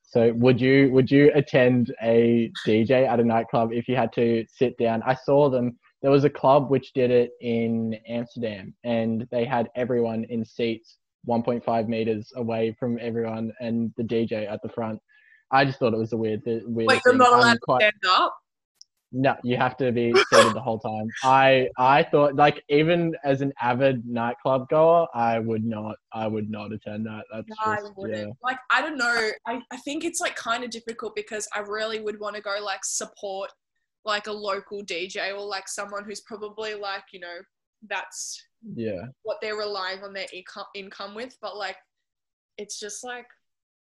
so 0.02 0.32
would 0.34 0.60
you 0.60 0.90
would 0.92 1.10
you 1.10 1.30
attend 1.34 1.94
a 2.02 2.50
dj 2.66 2.90
at 3.08 3.18
a 3.18 3.24
nightclub 3.24 3.72
if 3.72 3.88
you 3.88 3.96
had 3.96 4.12
to 4.12 4.44
sit 4.60 4.76
down 4.76 5.02
i 5.06 5.14
saw 5.14 5.48
them 5.48 5.78
there 6.04 6.12
was 6.12 6.24
a 6.24 6.30
club 6.30 6.70
which 6.70 6.92
did 6.92 7.10
it 7.10 7.30
in 7.40 7.96
amsterdam 8.06 8.74
and 8.84 9.26
they 9.32 9.44
had 9.44 9.70
everyone 9.74 10.24
in 10.28 10.44
seats 10.44 10.98
1.5 11.26 11.88
meters 11.88 12.30
away 12.36 12.76
from 12.78 12.98
everyone 13.00 13.50
and 13.60 13.90
the 13.96 14.02
dj 14.04 14.46
at 14.48 14.60
the 14.62 14.68
front 14.68 15.00
i 15.50 15.64
just 15.64 15.78
thought 15.78 15.94
it 15.94 15.98
was 15.98 16.12
a 16.12 16.16
weird 16.16 16.42
weird 16.44 16.88
Wait, 16.88 17.00
you're 17.06 17.14
not 17.16 17.32
allowed 17.32 17.54
to 17.54 17.76
stand 17.80 17.94
up. 18.06 18.36
no, 19.12 19.34
you 19.44 19.56
have 19.56 19.76
to 19.76 19.92
be 19.92 20.12
seated 20.30 20.54
the 20.54 20.60
whole 20.60 20.80
time. 20.80 21.06
I 21.22 21.68
I 21.78 22.02
thought 22.02 22.34
like 22.34 22.62
even 22.68 23.14
as 23.22 23.42
an 23.42 23.52
avid 23.62 24.04
nightclub 24.06 24.68
goer, 24.68 25.06
I 25.14 25.38
would 25.38 25.64
not 25.64 25.94
I 26.12 26.26
would 26.26 26.50
not 26.50 26.72
attend 26.72 27.06
that. 27.06 27.22
That's 27.32 27.46
No, 27.48 27.72
I 27.72 27.76
just 27.76 27.96
wouldn't. 27.96 28.18
yeah. 28.18 28.32
Like, 28.42 28.58
I 28.72 28.80
don't 28.82 28.98
know. 28.98 29.30
I, 29.46 29.60
I 29.70 29.76
think 29.84 30.04
it's 30.04 30.20
like 30.20 30.34
kind 30.34 30.64
of 30.64 30.70
difficult 30.70 31.14
because 31.14 31.46
I 31.54 31.60
really 31.60 32.00
would 32.00 32.18
want 32.18 32.34
to 32.34 32.42
go 32.42 32.56
like 32.60 32.84
support 32.84 33.50
like 34.04 34.26
a 34.26 34.32
local 34.32 34.82
DJ 34.84 35.32
or 35.34 35.40
like 35.40 35.68
someone 35.68 36.04
who's 36.04 36.20
probably 36.20 36.74
like, 36.74 37.04
you 37.12 37.20
know, 37.20 37.38
that's 37.88 38.42
Yeah. 38.74 39.06
what 39.22 39.38
they're 39.40 39.56
relying 39.56 40.02
on 40.02 40.12
their 40.12 40.26
income 40.32 40.66
income 40.74 41.14
with. 41.14 41.36
But 41.40 41.56
like, 41.56 41.76
it's 42.58 42.78
just 42.78 43.02
like 43.04 43.26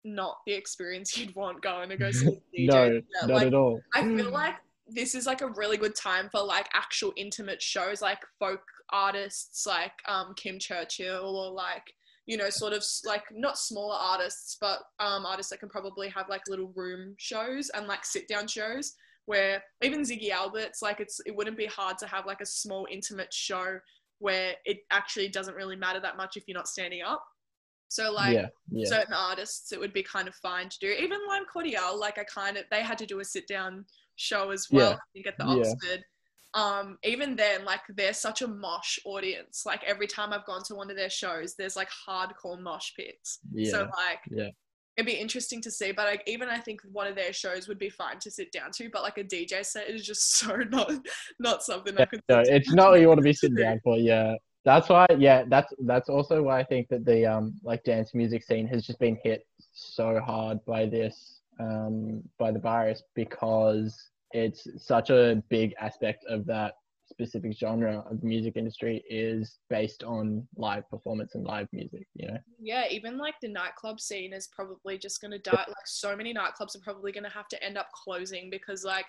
not 0.03 0.38
the 0.46 0.53
experience 0.53 1.18
you'd 1.18 1.36
want 1.36 1.62
going 1.62 1.89
to 1.89 1.98
go 1.98 2.12
see 2.12 2.27
a 2.27 2.32
DJ. 2.58 2.68
No, 2.68 2.84
Yeah, 2.94 3.00
not 3.22 3.30
like, 3.30 3.48
at 3.48 3.53
all. 3.53 3.82
I 3.94 4.03
feel 4.03 4.32
like 4.32 4.56
this 4.88 5.15
is 5.15 5.25
like 5.25 5.42
a 5.42 5.48
really 5.48 5.77
good 5.77 5.96
time 5.96 6.30
for 6.30 6.42
like 6.42 6.68
actual 6.74 7.13
intimate 7.15 7.62
shows, 7.62 8.01
like 8.01 8.20
folk 8.39 8.62
artists 8.92 9.65
like 9.65 9.94
um, 10.08 10.34
Kim 10.36 10.60
Churchill 10.60 11.36
or 11.36 11.51
like 11.51 11.94
you 12.25 12.38
know 12.38 12.50
sort 12.50 12.72
of 12.74 12.84
like 13.06 13.24
not 13.32 13.58
smaller 13.58 13.96
artists, 13.96 14.58
but 14.60 14.80
um, 15.00 15.25
artists 15.25 15.50
that 15.50 15.60
can 15.60 15.70
probably 15.70 16.08
have 16.10 16.30
like 16.30 16.42
little 16.48 16.72
room 16.75 17.15
shows 17.18 17.70
and 17.72 17.88
like 17.88 18.06
sit 18.06 18.27
down 18.27 18.48
shows 18.48 18.94
where 19.25 19.63
even 19.82 20.01
Ziggy 20.01 20.30
Alberts 20.30 20.82
like 20.82 21.00
it's 21.00 21.20
it 21.25 21.36
wouldn't 21.36 21.58
be 21.58 21.65
hard 21.65 21.98
to 22.00 22.08
have 22.08 22.25
like 22.25 22.42
a 22.42 22.46
small 22.46 22.88
intimate 22.92 23.34
show 23.34 23.80
where 24.20 24.53
it 24.65 24.80
actually 24.92 25.27
doesn't 25.27 25.56
really 25.56 25.75
matter 25.75 26.00
that 26.00 26.18
much 26.18 26.38
if 26.38 26.44
you're 26.48 26.58
not 26.58 26.68
standing 26.68 27.01
up. 27.01 27.24
So 27.89 28.12
like 28.12 28.34
yeah, 28.34 28.48
yeah. 28.72 28.89
certain 28.89 29.13
artists 29.13 29.72
it 29.72 29.80
would 29.80 29.94
be 29.94 30.03
kind 30.03 30.27
of 30.27 30.36
fine 30.36 30.70
to 30.70 30.80
do. 30.80 30.88
Even 30.88 31.20
Lime 31.27 31.44
Cordiale, 31.51 32.00
like 32.00 32.18
I 32.18 32.24
kind 32.24 32.58
of 32.58 32.63
they 32.72 32.82
had 32.82 32.98
to 33.00 33.06
do 33.06 33.20
a 33.20 33.25
sit 33.25 33.48
down 33.48 33.86
show 34.15 34.50
as 34.51 34.68
well, 34.72 34.92
Yeah. 34.92 34.96
I 34.96 35.00
think 35.13 35.27
at 35.27 35.38
the. 35.38 35.46
Oxford. 35.46 36.03
Um, 36.56 37.00
even 37.03 37.36
then, 37.36 37.65
like 37.65 37.82
they're 37.96 38.13
such 38.13 38.44
a 38.44 38.48
mosh 38.48 39.00
audience. 39.06 39.63
Like 39.65 39.84
every 39.86 40.06
time 40.06 40.32
I've 40.34 40.46
gone 40.46 40.62
to 40.68 40.75
one 40.75 40.92
of 40.92 40.98
their 40.98 41.10
shows, 41.10 41.56
there's 41.56 41.75
like 41.75 41.89
hardcore 42.08 42.60
mosh 42.62 42.92
pits. 42.96 43.39
So 43.72 43.82
like 43.82 44.20
yeah. 44.30 44.50
It'd 44.97 45.07
be 45.07 45.13
interesting 45.13 45.62
to 45.62 45.71
see. 45.71 45.91
But 45.91 46.05
like 46.05 46.23
even 46.27 46.50
I 46.50 46.59
think 46.59 46.81
one 46.91 47.07
of 47.07 47.15
their 47.15 47.33
shows 47.33 47.67
would 47.67 47.79
be 47.79 47.89
fine 47.89 48.19
to 48.19 48.31
sit 48.31 48.51
down 48.51 48.71
to. 48.73 48.89
But 48.91 49.03
like 49.03 49.17
a 49.17 49.23
DJ 49.23 49.65
set 49.65 49.89
is 49.89 50.05
just 50.05 50.38
so 50.38 50.55
not 50.55 50.91
not 51.39 51.63
something 51.63 51.97
I 51.97 52.05
could. 52.05 52.21
no, 52.29 52.43
it's 52.45 52.71
not 52.71 52.91
what 52.91 53.00
you 53.00 53.07
want 53.07 53.19
to 53.19 53.23
be 53.23 53.33
sitting 53.33 53.57
down 53.57 53.79
for. 53.83 53.97
Yeah, 53.97 54.35
that's 54.65 54.89
why. 54.89 55.05
Yeah, 55.17 55.43
that's 55.47 55.73
that's 55.85 56.09
also 56.09 56.41
why 56.43 56.59
I 56.59 56.63
think 56.63 56.89
that 56.89 57.05
the 57.05 57.25
um 57.25 57.53
like 57.63 57.83
dance 57.83 58.13
music 58.13 58.43
scene 58.43 58.67
has 58.67 58.85
just 58.85 59.00
been 59.00 59.17
hit 59.23 59.45
so 59.73 60.19
hard 60.19 60.63
by 60.65 60.85
this 60.85 61.39
um 61.59 62.21
by 62.39 62.51
the 62.51 62.59
virus 62.59 63.03
because 63.15 64.09
it's 64.31 64.67
such 64.77 65.12
a 65.12 65.43
big 65.50 65.73
aspect 65.79 66.25
of 66.27 66.45
that 66.45 66.73
specific 67.13 67.58
genre 67.58 68.03
of 68.10 68.20
the 68.20 68.27
music 68.27 68.58
industry 68.58 69.03
is 69.10 69.60
based 69.70 70.03
on 70.03 70.48
live 70.58 70.89
performance 70.89 71.36
and 71.36 71.46
live 71.46 71.67
music. 71.72 72.08
You 72.15 72.27
know. 72.27 72.38
Yeah, 72.60 72.86
even 72.89 73.17
like 73.17 73.36
the 73.41 73.48
nightclub 73.48 74.00
scene 74.00 74.34
is 74.34 74.48
probably 74.48 74.98
just 74.98 75.22
going 75.22 75.32
to 75.32 75.39
die. 75.39 75.63
Like, 75.67 75.86
so 75.86 76.15
many 76.15 76.34
nightclubs 76.34 76.75
are 76.75 76.84
probably 76.84 77.12
going 77.12 77.24
to 77.24 77.29
have 77.29 77.48
to 77.50 77.63
end 77.63 77.77
up 77.77 77.88
closing 77.91 78.50
because, 78.50 78.84
like, 78.84 79.05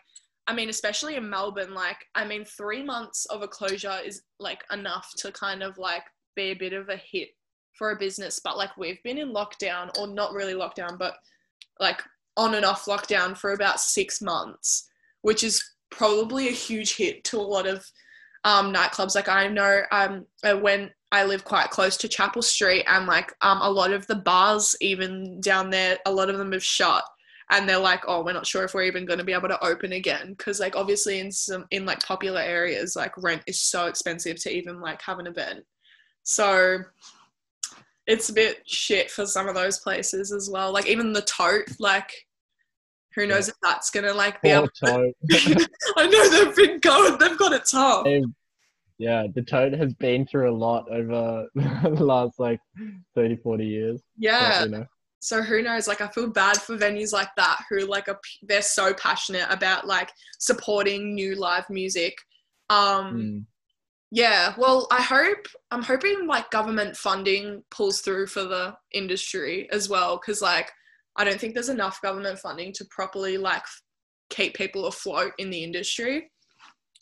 I 0.46 0.54
mean, 0.54 0.68
especially 0.68 1.16
in 1.16 1.28
Melbourne, 1.28 1.74
like, 1.74 1.98
I 2.14 2.24
mean, 2.24 2.44
three 2.44 2.82
months 2.82 3.24
of 3.26 3.42
a 3.42 3.48
closure 3.48 3.98
is 4.04 4.22
like 4.38 4.62
enough 4.70 5.10
to 5.18 5.32
kind 5.32 5.62
of 5.62 5.78
like 5.78 6.04
be 6.36 6.50
a 6.50 6.54
bit 6.54 6.74
of 6.74 6.90
a 6.90 6.96
hit 6.96 7.30
for 7.78 7.90
a 7.90 7.98
business. 7.98 8.40
But 8.44 8.58
like, 8.58 8.76
we've 8.76 9.02
been 9.02 9.18
in 9.18 9.32
lockdown, 9.32 9.90
or 9.98 10.06
not 10.06 10.32
really 10.32 10.54
lockdown, 10.54 10.98
but 10.98 11.14
like 11.80 12.02
on 12.36 12.54
and 12.54 12.64
off 12.64 12.84
lockdown 12.84 13.36
for 13.36 13.52
about 13.52 13.80
six 13.80 14.20
months, 14.20 14.88
which 15.22 15.42
is 15.42 15.64
probably 15.96 16.48
a 16.48 16.52
huge 16.52 16.96
hit 16.96 17.24
to 17.24 17.38
a 17.38 17.42
lot 17.42 17.66
of 17.66 17.90
um, 18.44 18.72
nightclubs. 18.72 19.14
Like 19.14 19.28
I 19.28 19.48
know 19.48 19.82
um, 19.90 20.26
uh, 20.42 20.56
when 20.56 20.90
I 21.12 21.24
live 21.24 21.44
quite 21.44 21.70
close 21.70 21.96
to 21.98 22.08
Chapel 22.08 22.42
Street, 22.42 22.84
and 22.86 23.06
like 23.06 23.32
um, 23.40 23.60
a 23.62 23.70
lot 23.70 23.92
of 23.92 24.06
the 24.06 24.16
bars, 24.16 24.76
even 24.80 25.40
down 25.40 25.70
there, 25.70 25.98
a 26.06 26.12
lot 26.12 26.30
of 26.30 26.38
them 26.38 26.52
have 26.52 26.64
shut, 26.64 27.04
and 27.50 27.68
they're 27.68 27.78
like, 27.78 28.02
oh, 28.06 28.22
we're 28.24 28.32
not 28.32 28.46
sure 28.46 28.64
if 28.64 28.74
we're 28.74 28.82
even 28.82 29.06
going 29.06 29.18
to 29.18 29.24
be 29.24 29.32
able 29.32 29.48
to 29.48 29.64
open 29.64 29.92
again 29.92 30.34
because 30.36 30.60
like 30.60 30.76
obviously 30.76 31.20
in 31.20 31.30
some 31.30 31.66
in 31.70 31.86
like 31.86 32.02
popular 32.04 32.40
areas, 32.40 32.96
like 32.96 33.12
rent 33.22 33.42
is 33.46 33.60
so 33.60 33.86
expensive 33.86 34.40
to 34.40 34.54
even 34.54 34.80
like 34.80 35.00
have 35.02 35.18
an 35.18 35.26
event. 35.26 35.64
So 36.24 36.78
it's 38.06 38.28
a 38.28 38.34
bit 38.34 38.62
shit 38.66 39.10
for 39.10 39.26
some 39.26 39.48
of 39.48 39.54
those 39.54 39.78
places 39.78 40.32
as 40.32 40.50
well. 40.50 40.72
Like 40.72 40.86
even 40.86 41.12
the 41.12 41.22
tote, 41.22 41.68
like 41.78 42.26
who 43.14 43.26
knows 43.26 43.48
if 43.48 43.54
that's 43.62 43.90
gonna 43.90 44.12
like 44.14 44.40
be 44.42 44.50
able 44.50 44.68
Poor 44.84 44.90
Tote. 45.06 45.14
I 45.96 46.06
know 46.06 46.28
they've 46.30 46.56
been 46.56 46.80
going, 46.80 47.18
they've 47.18 47.38
got 47.38 47.52
it 47.52 47.64
tough. 47.70 48.04
They've- 48.04 48.24
yeah, 48.96 49.26
the 49.34 49.42
Tote 49.42 49.72
has 49.72 49.92
been 49.94 50.24
through 50.24 50.48
a 50.50 50.54
lot 50.56 50.88
over 50.88 51.46
the 51.54 52.04
last 52.04 52.38
like 52.38 52.60
30, 53.16 53.36
40 53.36 53.66
years. 53.66 54.00
but, 54.16 54.22
Yeah. 54.24 54.64
you 54.64 54.70
know. 54.70 54.86
So 55.18 55.42
who 55.42 55.62
knows? 55.62 55.88
Like 55.88 56.00
I 56.00 56.06
feel 56.08 56.28
bad 56.28 56.58
for 56.58 56.76
venues 56.76 57.12
like 57.12 57.30
that 57.36 57.58
who 57.68 57.80
like 57.86 58.08
are, 58.08 58.20
they're 58.42 58.62
so 58.62 58.94
passionate 58.94 59.46
about 59.50 59.86
like 59.86 60.10
supporting 60.38 61.14
new 61.14 61.34
live 61.34 61.68
music. 61.70 62.16
Um, 62.70 63.14
Mm. 63.16 63.44
Yeah, 64.10 64.54
well, 64.56 64.86
I 64.92 65.02
hope 65.02 65.48
I'm 65.72 65.82
hoping 65.82 66.28
like 66.28 66.48
government 66.52 66.96
funding 66.96 67.64
pulls 67.72 68.00
through 68.00 68.28
for 68.28 68.44
the 68.44 68.76
industry 68.92 69.68
as 69.72 69.88
well 69.88 70.18
cuz 70.20 70.40
like 70.40 70.70
I 71.16 71.24
don't 71.24 71.40
think 71.40 71.54
there's 71.54 71.68
enough 71.68 72.02
government 72.02 72.38
funding 72.38 72.72
to 72.74 72.84
properly 72.90 73.38
like 73.38 73.62
keep 74.30 74.54
people 74.54 74.86
afloat 74.86 75.32
in 75.38 75.50
the 75.50 75.62
industry. 75.62 76.30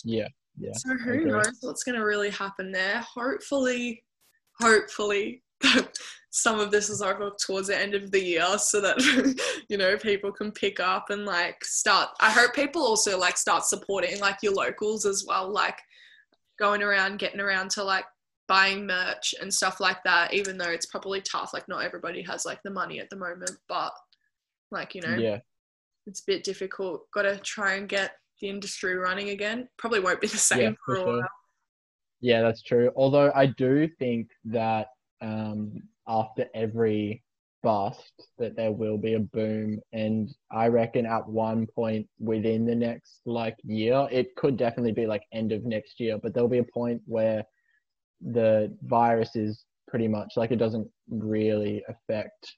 Yeah, 0.05 0.29
yeah. 0.59 0.73
So 0.75 0.97
who 0.97 1.25
knows 1.25 1.59
what's 1.61 1.85
going 1.85 1.99
to 1.99 2.05
really 2.05 2.31
happen 2.31 2.73
there? 2.73 3.05
Hopefully, 3.15 4.03
hopefully 4.61 5.43
some 6.31 6.59
of 6.59 6.71
this 6.71 6.89
is 6.91 7.03
over 7.03 7.31
towards 7.45 7.69
the 7.69 7.79
end 7.79 7.95
of 7.95 8.11
the 8.11 8.23
year 8.23 8.59
so 8.59 8.81
that 8.81 8.99
you 9.69 9.77
know 9.77 9.97
people 9.97 10.33
can 10.33 10.51
pick 10.51 10.81
up 10.81 11.11
and 11.11 11.25
like 11.25 11.63
start 11.65 12.09
I 12.21 12.31
hope 12.31 12.55
people 12.55 12.83
also 12.83 13.19
like 13.19 13.37
start 13.37 13.65
supporting 13.65 14.19
like 14.21 14.39
your 14.43 14.55
locals 14.55 15.05
as 15.05 15.25
well 15.27 15.53
like 15.53 15.79
going 16.59 16.83
around 16.83 17.19
getting 17.19 17.41
around 17.41 17.71
to 17.73 17.85
like 17.85 18.05
buying 18.53 18.87
merch 18.87 19.35
and 19.41 19.53
stuff 19.53 19.81
like 19.81 20.03
that 20.05 20.35
even 20.35 20.59
though 20.59 20.69
it's 20.69 20.85
probably 20.85 21.23
tough 21.23 21.55
like 21.55 21.67
not 21.69 21.83
everybody 21.83 22.21
has 22.21 22.45
like 22.45 22.61
the 22.65 22.71
money 22.71 23.01
at 23.01 23.09
the 23.09 23.17
moment 23.17 23.51
but 23.67 23.93
like 24.71 24.95
you 24.95 25.01
know 25.01 25.15
Yeah, 25.15 25.39
it's 26.07 26.21
a 26.21 26.25
bit 26.27 26.45
difficult. 26.45 27.11
Got 27.13 27.23
to 27.23 27.37
try 27.39 27.75
and 27.75 27.89
get 27.89 28.13
the 28.41 28.49
industry 28.49 28.97
running 28.97 29.31
again. 29.31 29.69
Probably 29.79 30.01
won't 30.01 30.21
be 30.21 30.27
the 30.27 30.37
same 30.37 30.61
Yeah, 30.61 30.71
for 30.85 30.97
for 30.97 31.03
a 31.03 31.19
while. 31.19 31.29
Yeah, 32.21 32.43
that's 32.43 32.63
true. 32.63 32.91
Although 32.97 33.33
I 33.35 33.47
do 33.47 33.89
think 33.99 34.29
that 34.45 34.89
um, 35.21 35.83
after 36.09 36.47
every 36.55 37.23
bust, 37.63 38.13
that 38.39 38.57
there 38.57 38.73
will 38.73 38.99
be 38.99 39.15
a 39.15 39.21
boom, 39.21 39.81
and 39.93 40.31
I 40.51 40.69
reckon 40.69 41.07
at 41.07 41.29
one 41.29 41.67
point 41.67 42.09
within 42.19 42.65
the 42.65 42.75
next 42.75 43.21
like 43.27 43.57
year, 43.65 44.09
it 44.11 44.35
could 44.37 44.57
definitely 44.57 44.93
be 44.93 45.07
like 45.07 45.25
end 45.33 45.53
of 45.53 45.65
next 45.65 46.01
year, 46.01 46.19
but 46.21 46.33
there'll 46.33 46.49
be 46.49 46.59
a 46.59 46.65
point 46.65 47.01
where 47.07 47.45
the 48.23 48.75
virus 48.83 49.37
is 49.37 49.65
pretty 49.89 50.09
much 50.09 50.33
like 50.37 50.51
it 50.51 50.57
doesn't 50.57 50.89
really 51.11 51.83
affect 51.89 52.57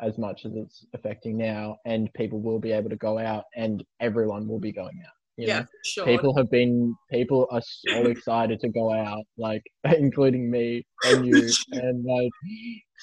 as 0.00 0.18
much 0.18 0.44
as 0.44 0.52
it's 0.56 0.84
affecting 0.94 1.36
now, 1.36 1.76
and 1.84 2.12
people 2.14 2.40
will 2.40 2.58
be 2.58 2.72
able 2.72 2.90
to 2.90 2.96
go 2.96 3.18
out, 3.18 3.44
and 3.54 3.84
everyone 4.00 4.48
will 4.48 4.58
be 4.58 4.72
going 4.72 5.00
out. 5.06 5.12
you 5.36 5.46
yeah 5.46 5.60
know? 5.60 5.66
sure 5.84 6.04
people 6.04 6.36
have 6.36 6.50
been 6.50 6.94
people 7.10 7.46
are 7.50 7.62
so 7.62 8.06
excited 8.14 8.60
to 8.60 8.68
go 8.68 8.92
out 8.92 9.24
like 9.38 9.62
including 9.98 10.50
me 10.50 10.84
and 11.04 11.26
you 11.28 11.50
and 11.72 12.04
like 12.04 12.30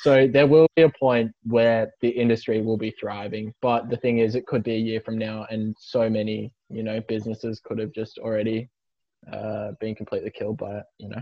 so 0.03 0.27
there 0.27 0.47
will 0.47 0.67
be 0.75 0.83
a 0.83 0.91
point 0.99 1.31
where 1.43 1.91
the 2.01 2.09
industry 2.09 2.61
will 2.61 2.77
be 2.77 2.93
thriving 2.99 3.51
but 3.61 3.89
the 3.89 3.97
thing 3.97 4.19
is 4.19 4.35
it 4.35 4.45
could 4.45 4.63
be 4.63 4.75
a 4.75 4.77
year 4.77 5.01
from 5.01 5.17
now 5.17 5.45
and 5.49 5.75
so 5.79 6.09
many 6.09 6.51
you 6.69 6.83
know 6.83 7.01
businesses 7.07 7.59
could 7.63 7.79
have 7.79 7.91
just 7.93 8.17
already 8.19 8.69
uh 9.31 9.71
been 9.79 9.93
completely 9.93 10.31
killed 10.31 10.57
by 10.57 10.77
it 10.77 10.85
you 10.97 11.09
know 11.09 11.21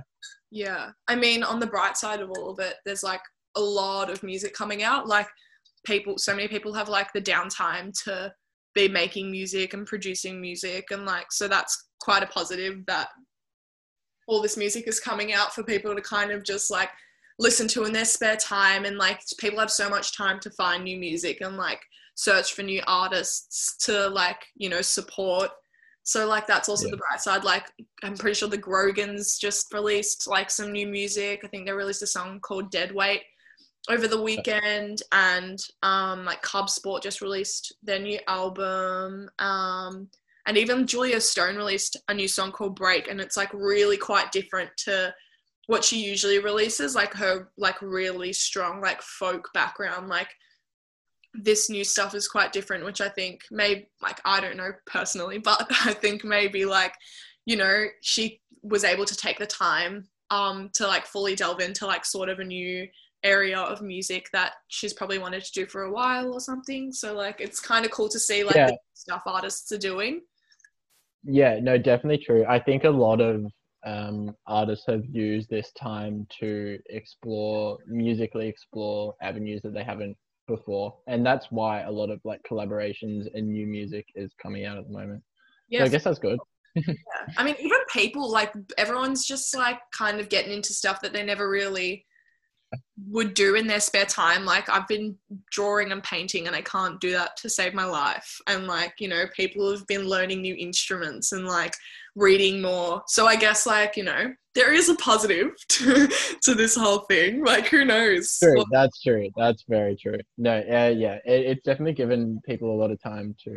Yeah. 0.51 0.91
I 1.07 1.15
mean, 1.15 1.43
on 1.43 1.59
the 1.59 1.67
bright 1.67 1.97
side 1.97 2.21
of 2.21 2.29
all 2.31 2.49
of 2.49 2.59
it, 2.59 2.75
there's 2.85 3.03
like 3.03 3.21
a 3.55 3.61
lot 3.61 4.09
of 4.09 4.23
music 4.23 4.53
coming 4.53 4.83
out. 4.83 5.07
Like 5.07 5.27
people, 5.85 6.17
so 6.17 6.35
many 6.35 6.47
people 6.47 6.73
have 6.73 6.89
like 6.89 7.11
the 7.13 7.21
downtime 7.21 7.93
to 8.05 8.33
be 8.73 8.87
making 8.87 9.31
music 9.31 9.73
and 9.73 9.85
producing 9.85 10.39
music. 10.39 10.85
And 10.91 11.05
like, 11.05 11.31
so 11.31 11.47
that's 11.47 11.89
quite 11.99 12.23
a 12.23 12.27
positive 12.27 12.85
that 12.87 13.09
all 14.27 14.41
this 14.41 14.57
music 14.57 14.87
is 14.87 14.99
coming 14.99 15.33
out 15.33 15.53
for 15.53 15.63
people 15.63 15.95
to 15.95 16.01
kind 16.01 16.31
of 16.31 16.43
just 16.43 16.69
like 16.69 16.89
listen 17.39 17.67
to 17.69 17.85
in 17.85 17.93
their 17.93 18.05
spare 18.05 18.37
time. 18.37 18.85
And 18.85 18.97
like, 18.97 19.21
people 19.39 19.59
have 19.59 19.71
so 19.71 19.89
much 19.89 20.15
time 20.15 20.39
to 20.41 20.49
find 20.51 20.83
new 20.83 20.97
music 20.97 21.41
and 21.41 21.57
like 21.57 21.81
search 22.15 22.53
for 22.53 22.63
new 22.63 22.81
artists 22.87 23.75
to 23.85 24.07
like, 24.09 24.43
you 24.55 24.69
know, 24.69 24.81
support. 24.81 25.49
So 26.07 26.25
like 26.25 26.47
that's 26.47 26.69
also 26.69 26.85
Yeah. 26.85 26.91
the 26.91 26.97
bright 26.97 27.19
side. 27.19 27.43
Like 27.43 27.69
I'm 28.01 28.15
pretty 28.15 28.35
sure 28.35 28.47
the 28.47 28.57
Grogans 28.57 29.37
just 29.37 29.73
released 29.73 30.25
like 30.25 30.49
some 30.49 30.71
new 30.71 30.87
music. 30.87 31.41
I 31.43 31.47
think 31.49 31.65
they 31.65 31.73
released 31.73 32.01
a 32.01 32.07
song 32.07 32.39
called 32.39 32.71
Dead 32.71 32.93
Weight 32.93 33.23
over 33.89 34.07
the 34.07 34.21
weekend, 34.21 35.01
and 35.11 35.59
um, 35.83 36.23
like 36.23 36.41
Cub 36.41 36.69
Sport 36.69 37.03
just 37.03 37.19
released 37.19 37.73
their 37.84 37.99
new 37.99 38.19
album. 38.29 39.29
Um, 39.39 40.08
and 40.45 40.58
even 40.58 40.88
Julia 40.88 41.19
Stone 41.19 41.58
released 41.58 41.97
a 42.08 42.13
new 42.13 42.29
song 42.29 42.53
called 42.53 42.77
Break, 42.77 43.10
and 43.10 43.19
it's 43.19 43.36
like 43.36 43.53
really 43.53 43.97
quite 43.97 44.32
different 44.32 44.69
to 44.86 45.13
what 45.65 45.84
she 45.84 46.01
usually 46.05 46.39
releases. 46.39 46.95
Like 46.95 47.13
her 47.15 47.49
like 47.58 47.82
really 47.82 48.32
strong 48.32 48.79
like 48.79 49.01
folk 49.01 49.49
background. 49.53 50.08
Like 50.08 50.29
this 51.43 51.69
new 51.69 51.84
stuff 51.84 52.15
is 52.15 52.28
quite 52.28 52.52
different, 52.52 52.86
which 52.86 53.02
I 53.02 53.10
think 53.10 53.41
may 53.52 53.88
like 54.02 54.19
I 54.26 54.39
don't 54.39 54.58
know 54.58 54.71
personally, 54.86 55.38
but 55.43 55.65
I 55.86 55.93
think 55.93 56.23
maybe 56.23 56.65
like 56.65 56.93
you 57.45 57.56
know 57.56 57.86
she 58.02 58.41
was 58.63 58.84
able 58.84 59.06
to 59.06 59.15
take 59.15 59.39
the 59.39 59.45
time 59.47 60.08
um 60.30 60.69
to 60.73 60.86
like 60.86 61.06
fully 61.06 61.36
delve 61.36 61.62
into 61.62 61.86
like 61.86 62.04
sort 62.04 62.28
of 62.28 62.39
a 62.39 62.43
new 62.43 62.86
area 63.23 63.58
of 63.58 63.82
music 63.82 64.28
that 64.34 64.54
she's 64.67 64.93
probably 64.93 65.17
wanted 65.17 65.43
to 65.43 65.52
do 65.54 65.65
for 65.65 65.84
a 65.84 65.91
while 65.91 66.34
or 66.34 66.39
something 66.39 66.91
so 66.91 67.13
like 67.13 67.39
it's 67.39 67.60
kind 67.60 67.86
of 67.86 67.91
cool 67.91 68.10
to 68.10 68.19
see 68.19 68.43
like 68.43 68.56
Yeah. 68.56 68.67
the 68.67 68.78
stuff 68.93 69.23
artists 69.26 69.71
are 69.71 69.78
doing 69.78 70.21
Yeah, 71.23 71.60
no, 71.62 71.78
definitely 71.78 72.23
true. 72.23 72.45
I 72.47 72.60
think 72.60 72.84
a 72.84 72.89
lot 72.89 73.21
of 73.21 73.45
um, 73.86 74.36
artists 74.45 74.86
have 74.88 75.06
used 75.06 75.50
this 75.50 75.71
time 75.73 76.28
to 76.39 76.80
explore, 76.89 77.78
musically 77.88 78.47
explore 78.47 79.15
avenues 79.21 79.62
that 79.63 79.73
they 79.73 79.84
haven't 79.84 80.17
before. 80.47 80.97
And 81.07 81.25
that's 81.25 81.47
why 81.51 81.81
a 81.81 81.91
lot 81.91 82.10
of 82.10 82.19
like 82.23 82.41
collaborations 82.49 83.27
and 83.33 83.47
new 83.47 83.67
music 83.67 84.07
is 84.15 84.33
coming 84.41 84.65
out 84.65 84.77
at 84.77 84.88
the 84.88 84.93
moment. 84.93 85.21
yeah 85.69 85.79
So 85.79 85.86
I 85.86 85.89
guess 85.89 86.03
that's 86.03 86.19
good. 86.19 86.39
Yeah. 86.75 86.93
I 87.39 87.43
mean, 87.43 87.55
even 87.60 87.79
people 87.91 88.29
like 88.31 88.53
everyone's 88.77 89.25
just 89.25 89.55
like 89.57 89.79
kind 89.91 90.19
of 90.19 90.29
getting 90.29 90.51
into 90.53 90.73
stuff 90.73 91.01
that 91.01 91.12
they 91.12 91.23
never 91.23 91.49
really 91.49 92.05
would 93.10 93.34
do 93.34 93.56
in 93.56 93.67
their 93.67 93.80
spare 93.80 94.06
time. 94.06 94.45
Like 94.45 94.69
I've 94.69 94.88
been 94.88 95.15
drawing 95.51 95.91
and 95.91 96.03
painting 96.03 96.47
and 96.47 96.56
I 96.56 96.62
can't 96.62 96.99
do 96.99 97.12
that 97.12 97.38
to 97.38 97.49
save 97.49 97.73
my 97.73 97.86
life. 97.86 98.39
And 98.47 98.67
like, 98.67 98.95
you 98.99 99.08
know, 99.08 99.25
people 99.36 99.71
have 99.71 99.86
been 99.88 100.03
learning 100.08 100.41
new 100.41 100.56
instruments 100.56 101.32
and 101.32 101.45
like 101.45 101.73
reading 102.15 102.62
more. 102.62 103.03
So 103.08 103.25
I 103.27 103.36
guess 103.36 103.65
like, 103.65 103.95
you 103.95 104.03
know, 104.03 104.34
there 104.56 104.73
is 104.73 104.89
a 104.89 104.95
positive 104.95 105.51
to, 105.69 106.08
to 106.43 106.53
this 106.56 106.75
whole 106.75 106.99
thing. 106.99 107.43
Like 107.45 107.67
who 107.67 107.86
knows? 107.86 108.38
True, 108.39 108.65
that's 108.71 109.01
true. 109.01 109.30
That's 109.38 109.63
very 109.69 109.95
true. 109.95 110.17
No, 110.38 110.58
uh, 110.58 110.93
yeah, 110.95 111.19
it, 111.25 111.45
it's 111.45 111.63
definitely 111.63 111.93
given 111.93 112.41
people 112.45 112.71
a 112.71 112.77
lot 112.80 112.91
of 112.91 113.01
time 113.01 113.36
to, 113.45 113.51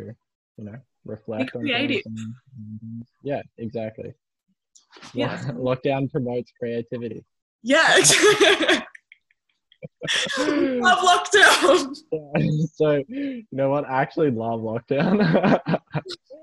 you 0.57 0.63
know, 0.63 0.77
reflect 1.05 1.55
on 1.55 1.61
creative. 1.63 2.01
and- 2.05 3.05
yeah, 3.23 3.41
exactly. 3.57 4.13
Yeah. 5.13 5.41
Lockdown 5.53 6.11
promotes 6.11 6.51
creativity. 6.59 7.25
yeah. 7.63 7.97
Love 10.37 10.99
lockdown. 10.99 11.95
so 12.73 13.03
you 13.07 13.43
know 13.51 13.69
what? 13.69 13.87
I 13.89 14.01
actually 14.01 14.31
love 14.31 14.61
lockdown. 14.61 15.69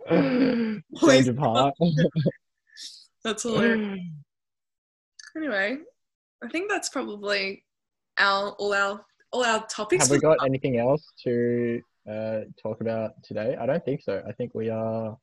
Change 1.01 1.29
of 1.29 1.38
heart. 1.38 1.75
That's 3.25 3.42
hilarious. 3.42 4.01
Anyway, 5.37 5.77
I 6.42 6.49
think 6.49 6.68
that's 6.68 6.88
probably 6.88 7.62
our 8.18 8.51
all 8.53 8.73
our 8.73 9.05
all 9.31 9.44
our 9.44 9.64
topics. 9.66 10.05
Have 10.05 10.11
we 10.11 10.18
got 10.18 10.38
anything 10.44 10.81
else 10.81 11.05
to 11.23 11.81
uh, 12.11 12.40
talk 12.61 12.81
about 12.81 13.23
today? 13.23 13.55
I 13.61 13.64
don't 13.64 13.85
think 13.85 14.03
so. 14.03 14.21
I 14.27 14.33
think 14.33 14.53
we 14.55 14.68
are. 14.68 15.16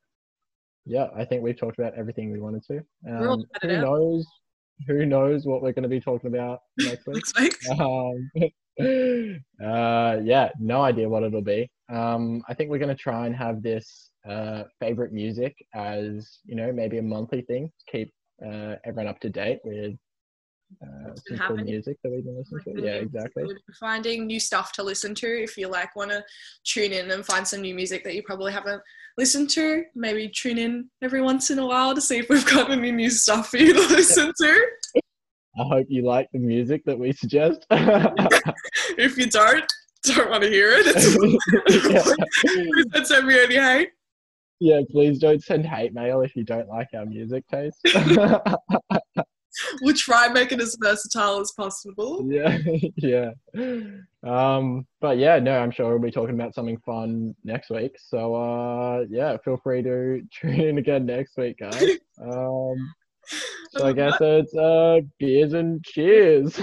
Yeah, 0.85 1.07
I 1.17 1.25
think 1.25 1.43
we've 1.43 1.57
talked 1.57 1.79
about 1.79 1.95
everything 1.95 2.31
we 2.31 2.39
wanted 2.39 2.63
to. 2.67 2.77
Um, 3.09 3.43
who 3.61 3.67
knows? 3.67 4.25
Who 4.87 5.05
knows 5.05 5.45
what 5.45 5.61
we're 5.61 5.73
going 5.73 5.83
to 5.83 5.89
be 5.89 5.99
talking 5.99 6.27
about 6.27 6.59
next 6.77 7.07
week? 7.07 7.23
next 7.39 7.39
week? 7.39 7.79
um, 7.79 8.29
uh, 9.63 10.17
yeah, 10.23 10.49
no 10.59 10.81
idea 10.81 11.07
what 11.09 11.23
it'll 11.23 11.41
be. 11.41 11.69
Um, 11.89 12.43
I 12.49 12.53
think 12.53 12.69
we're 12.69 12.79
going 12.79 12.95
to 12.95 13.01
try 13.01 13.25
and 13.25 13.35
have 13.35 13.61
this 13.61 14.09
uh, 14.27 14.63
favorite 14.79 15.13
music 15.13 15.55
as 15.73 16.39
you 16.45 16.55
know 16.55 16.71
maybe 16.71 16.97
a 16.97 17.01
monthly 17.01 17.41
thing 17.41 17.71
to 17.79 17.91
keep 17.91 18.13
uh, 18.45 18.75
everyone 18.83 19.07
up 19.07 19.19
to 19.19 19.29
date 19.29 19.59
with 19.63 19.95
Uh, 20.81 21.07
some 21.15 21.15
cool 21.27 21.37
happening. 21.37 21.65
music 21.65 21.97
that 22.03 22.11
we've 22.11 22.23
been 22.23 22.37
listening 22.37 22.75
to. 22.75 22.81
Oh 22.81 22.85
yeah, 22.85 22.93
exactly. 23.01 23.43
Finding 23.79 24.25
new 24.27 24.39
stuff 24.39 24.71
to 24.73 24.83
listen 24.83 25.13
to 25.15 25.43
if 25.43 25.57
you 25.57 25.67
like 25.67 25.95
want 25.95 26.11
to 26.11 26.23
tune 26.63 26.91
in 26.91 27.11
and 27.11 27.25
find 27.25 27.47
some 27.47 27.61
new 27.61 27.73
music 27.75 28.03
that 28.03 28.15
you 28.15 28.23
probably 28.23 28.51
haven't 28.51 28.81
listened 29.17 29.49
to. 29.51 29.83
Maybe 29.95 30.29
tune 30.29 30.57
in 30.57 30.89
every 31.01 31.21
once 31.21 31.49
in 31.51 31.59
a 31.59 31.65
while 31.65 31.95
to 31.95 32.01
see 32.01 32.17
if 32.19 32.29
we've 32.29 32.45
got 32.45 32.71
any 32.71 32.91
new 32.91 33.09
stuff 33.09 33.49
for 33.49 33.57
you 33.57 33.73
to 33.73 33.79
listen 33.79 34.31
to. 34.41 34.65
I 35.57 35.63
hope 35.63 35.87
you 35.89 36.03
like 36.03 36.27
the 36.33 36.39
music 36.39 36.83
that 36.85 36.97
we 36.99 37.11
suggest. 37.13 37.65
If 38.97 39.17
you 39.17 39.27
don't, 39.27 39.65
don't 40.03 40.29
want 40.29 40.43
to 40.43 40.49
hear 40.49 40.69
it. 40.71 40.85
It's, 40.87 41.15
don't 42.91 43.07
send 43.07 43.27
me 43.27 43.39
any 43.39 43.55
hate. 43.55 43.89
yeah, 44.59 44.81
please 44.91 45.19
don't 45.19 45.41
send 45.43 45.65
hate 45.65 45.93
mail 45.93 46.21
if 46.21 46.35
you 46.35 46.43
don't 46.43 46.67
like 46.67 46.87
our 46.93 47.05
music 47.05 47.43
taste. 47.47 47.79
We'll 49.81 49.95
try 49.95 50.25
and 50.25 50.33
make 50.33 50.51
it 50.51 50.61
as 50.61 50.75
versatile 50.81 51.39
as 51.39 51.51
possible. 51.51 52.25
yeah, 52.29 52.57
yeah. 52.97 53.31
Um, 54.23 54.85
but 55.01 55.17
yeah, 55.17 55.39
no, 55.39 55.57
I'm 55.57 55.71
sure 55.71 55.89
we'll 55.89 55.99
be 55.99 56.11
talking 56.11 56.35
about 56.35 56.53
something 56.55 56.77
fun 56.85 57.35
next 57.43 57.69
week. 57.69 57.95
So 57.99 58.35
uh, 58.35 59.05
yeah, 59.09 59.37
feel 59.43 59.57
free 59.63 59.81
to 59.83 60.21
tune 60.41 60.61
in 60.61 60.77
again 60.77 61.05
next 61.05 61.37
week, 61.37 61.57
guys. 61.59 61.83
Um, 62.21 62.93
So 63.71 63.87
I 63.87 63.93
guess 63.93 64.15
it's 64.21 64.55
uh 64.55 64.99
beers 65.19 65.53
and 65.53 65.83
cheers. 65.83 66.59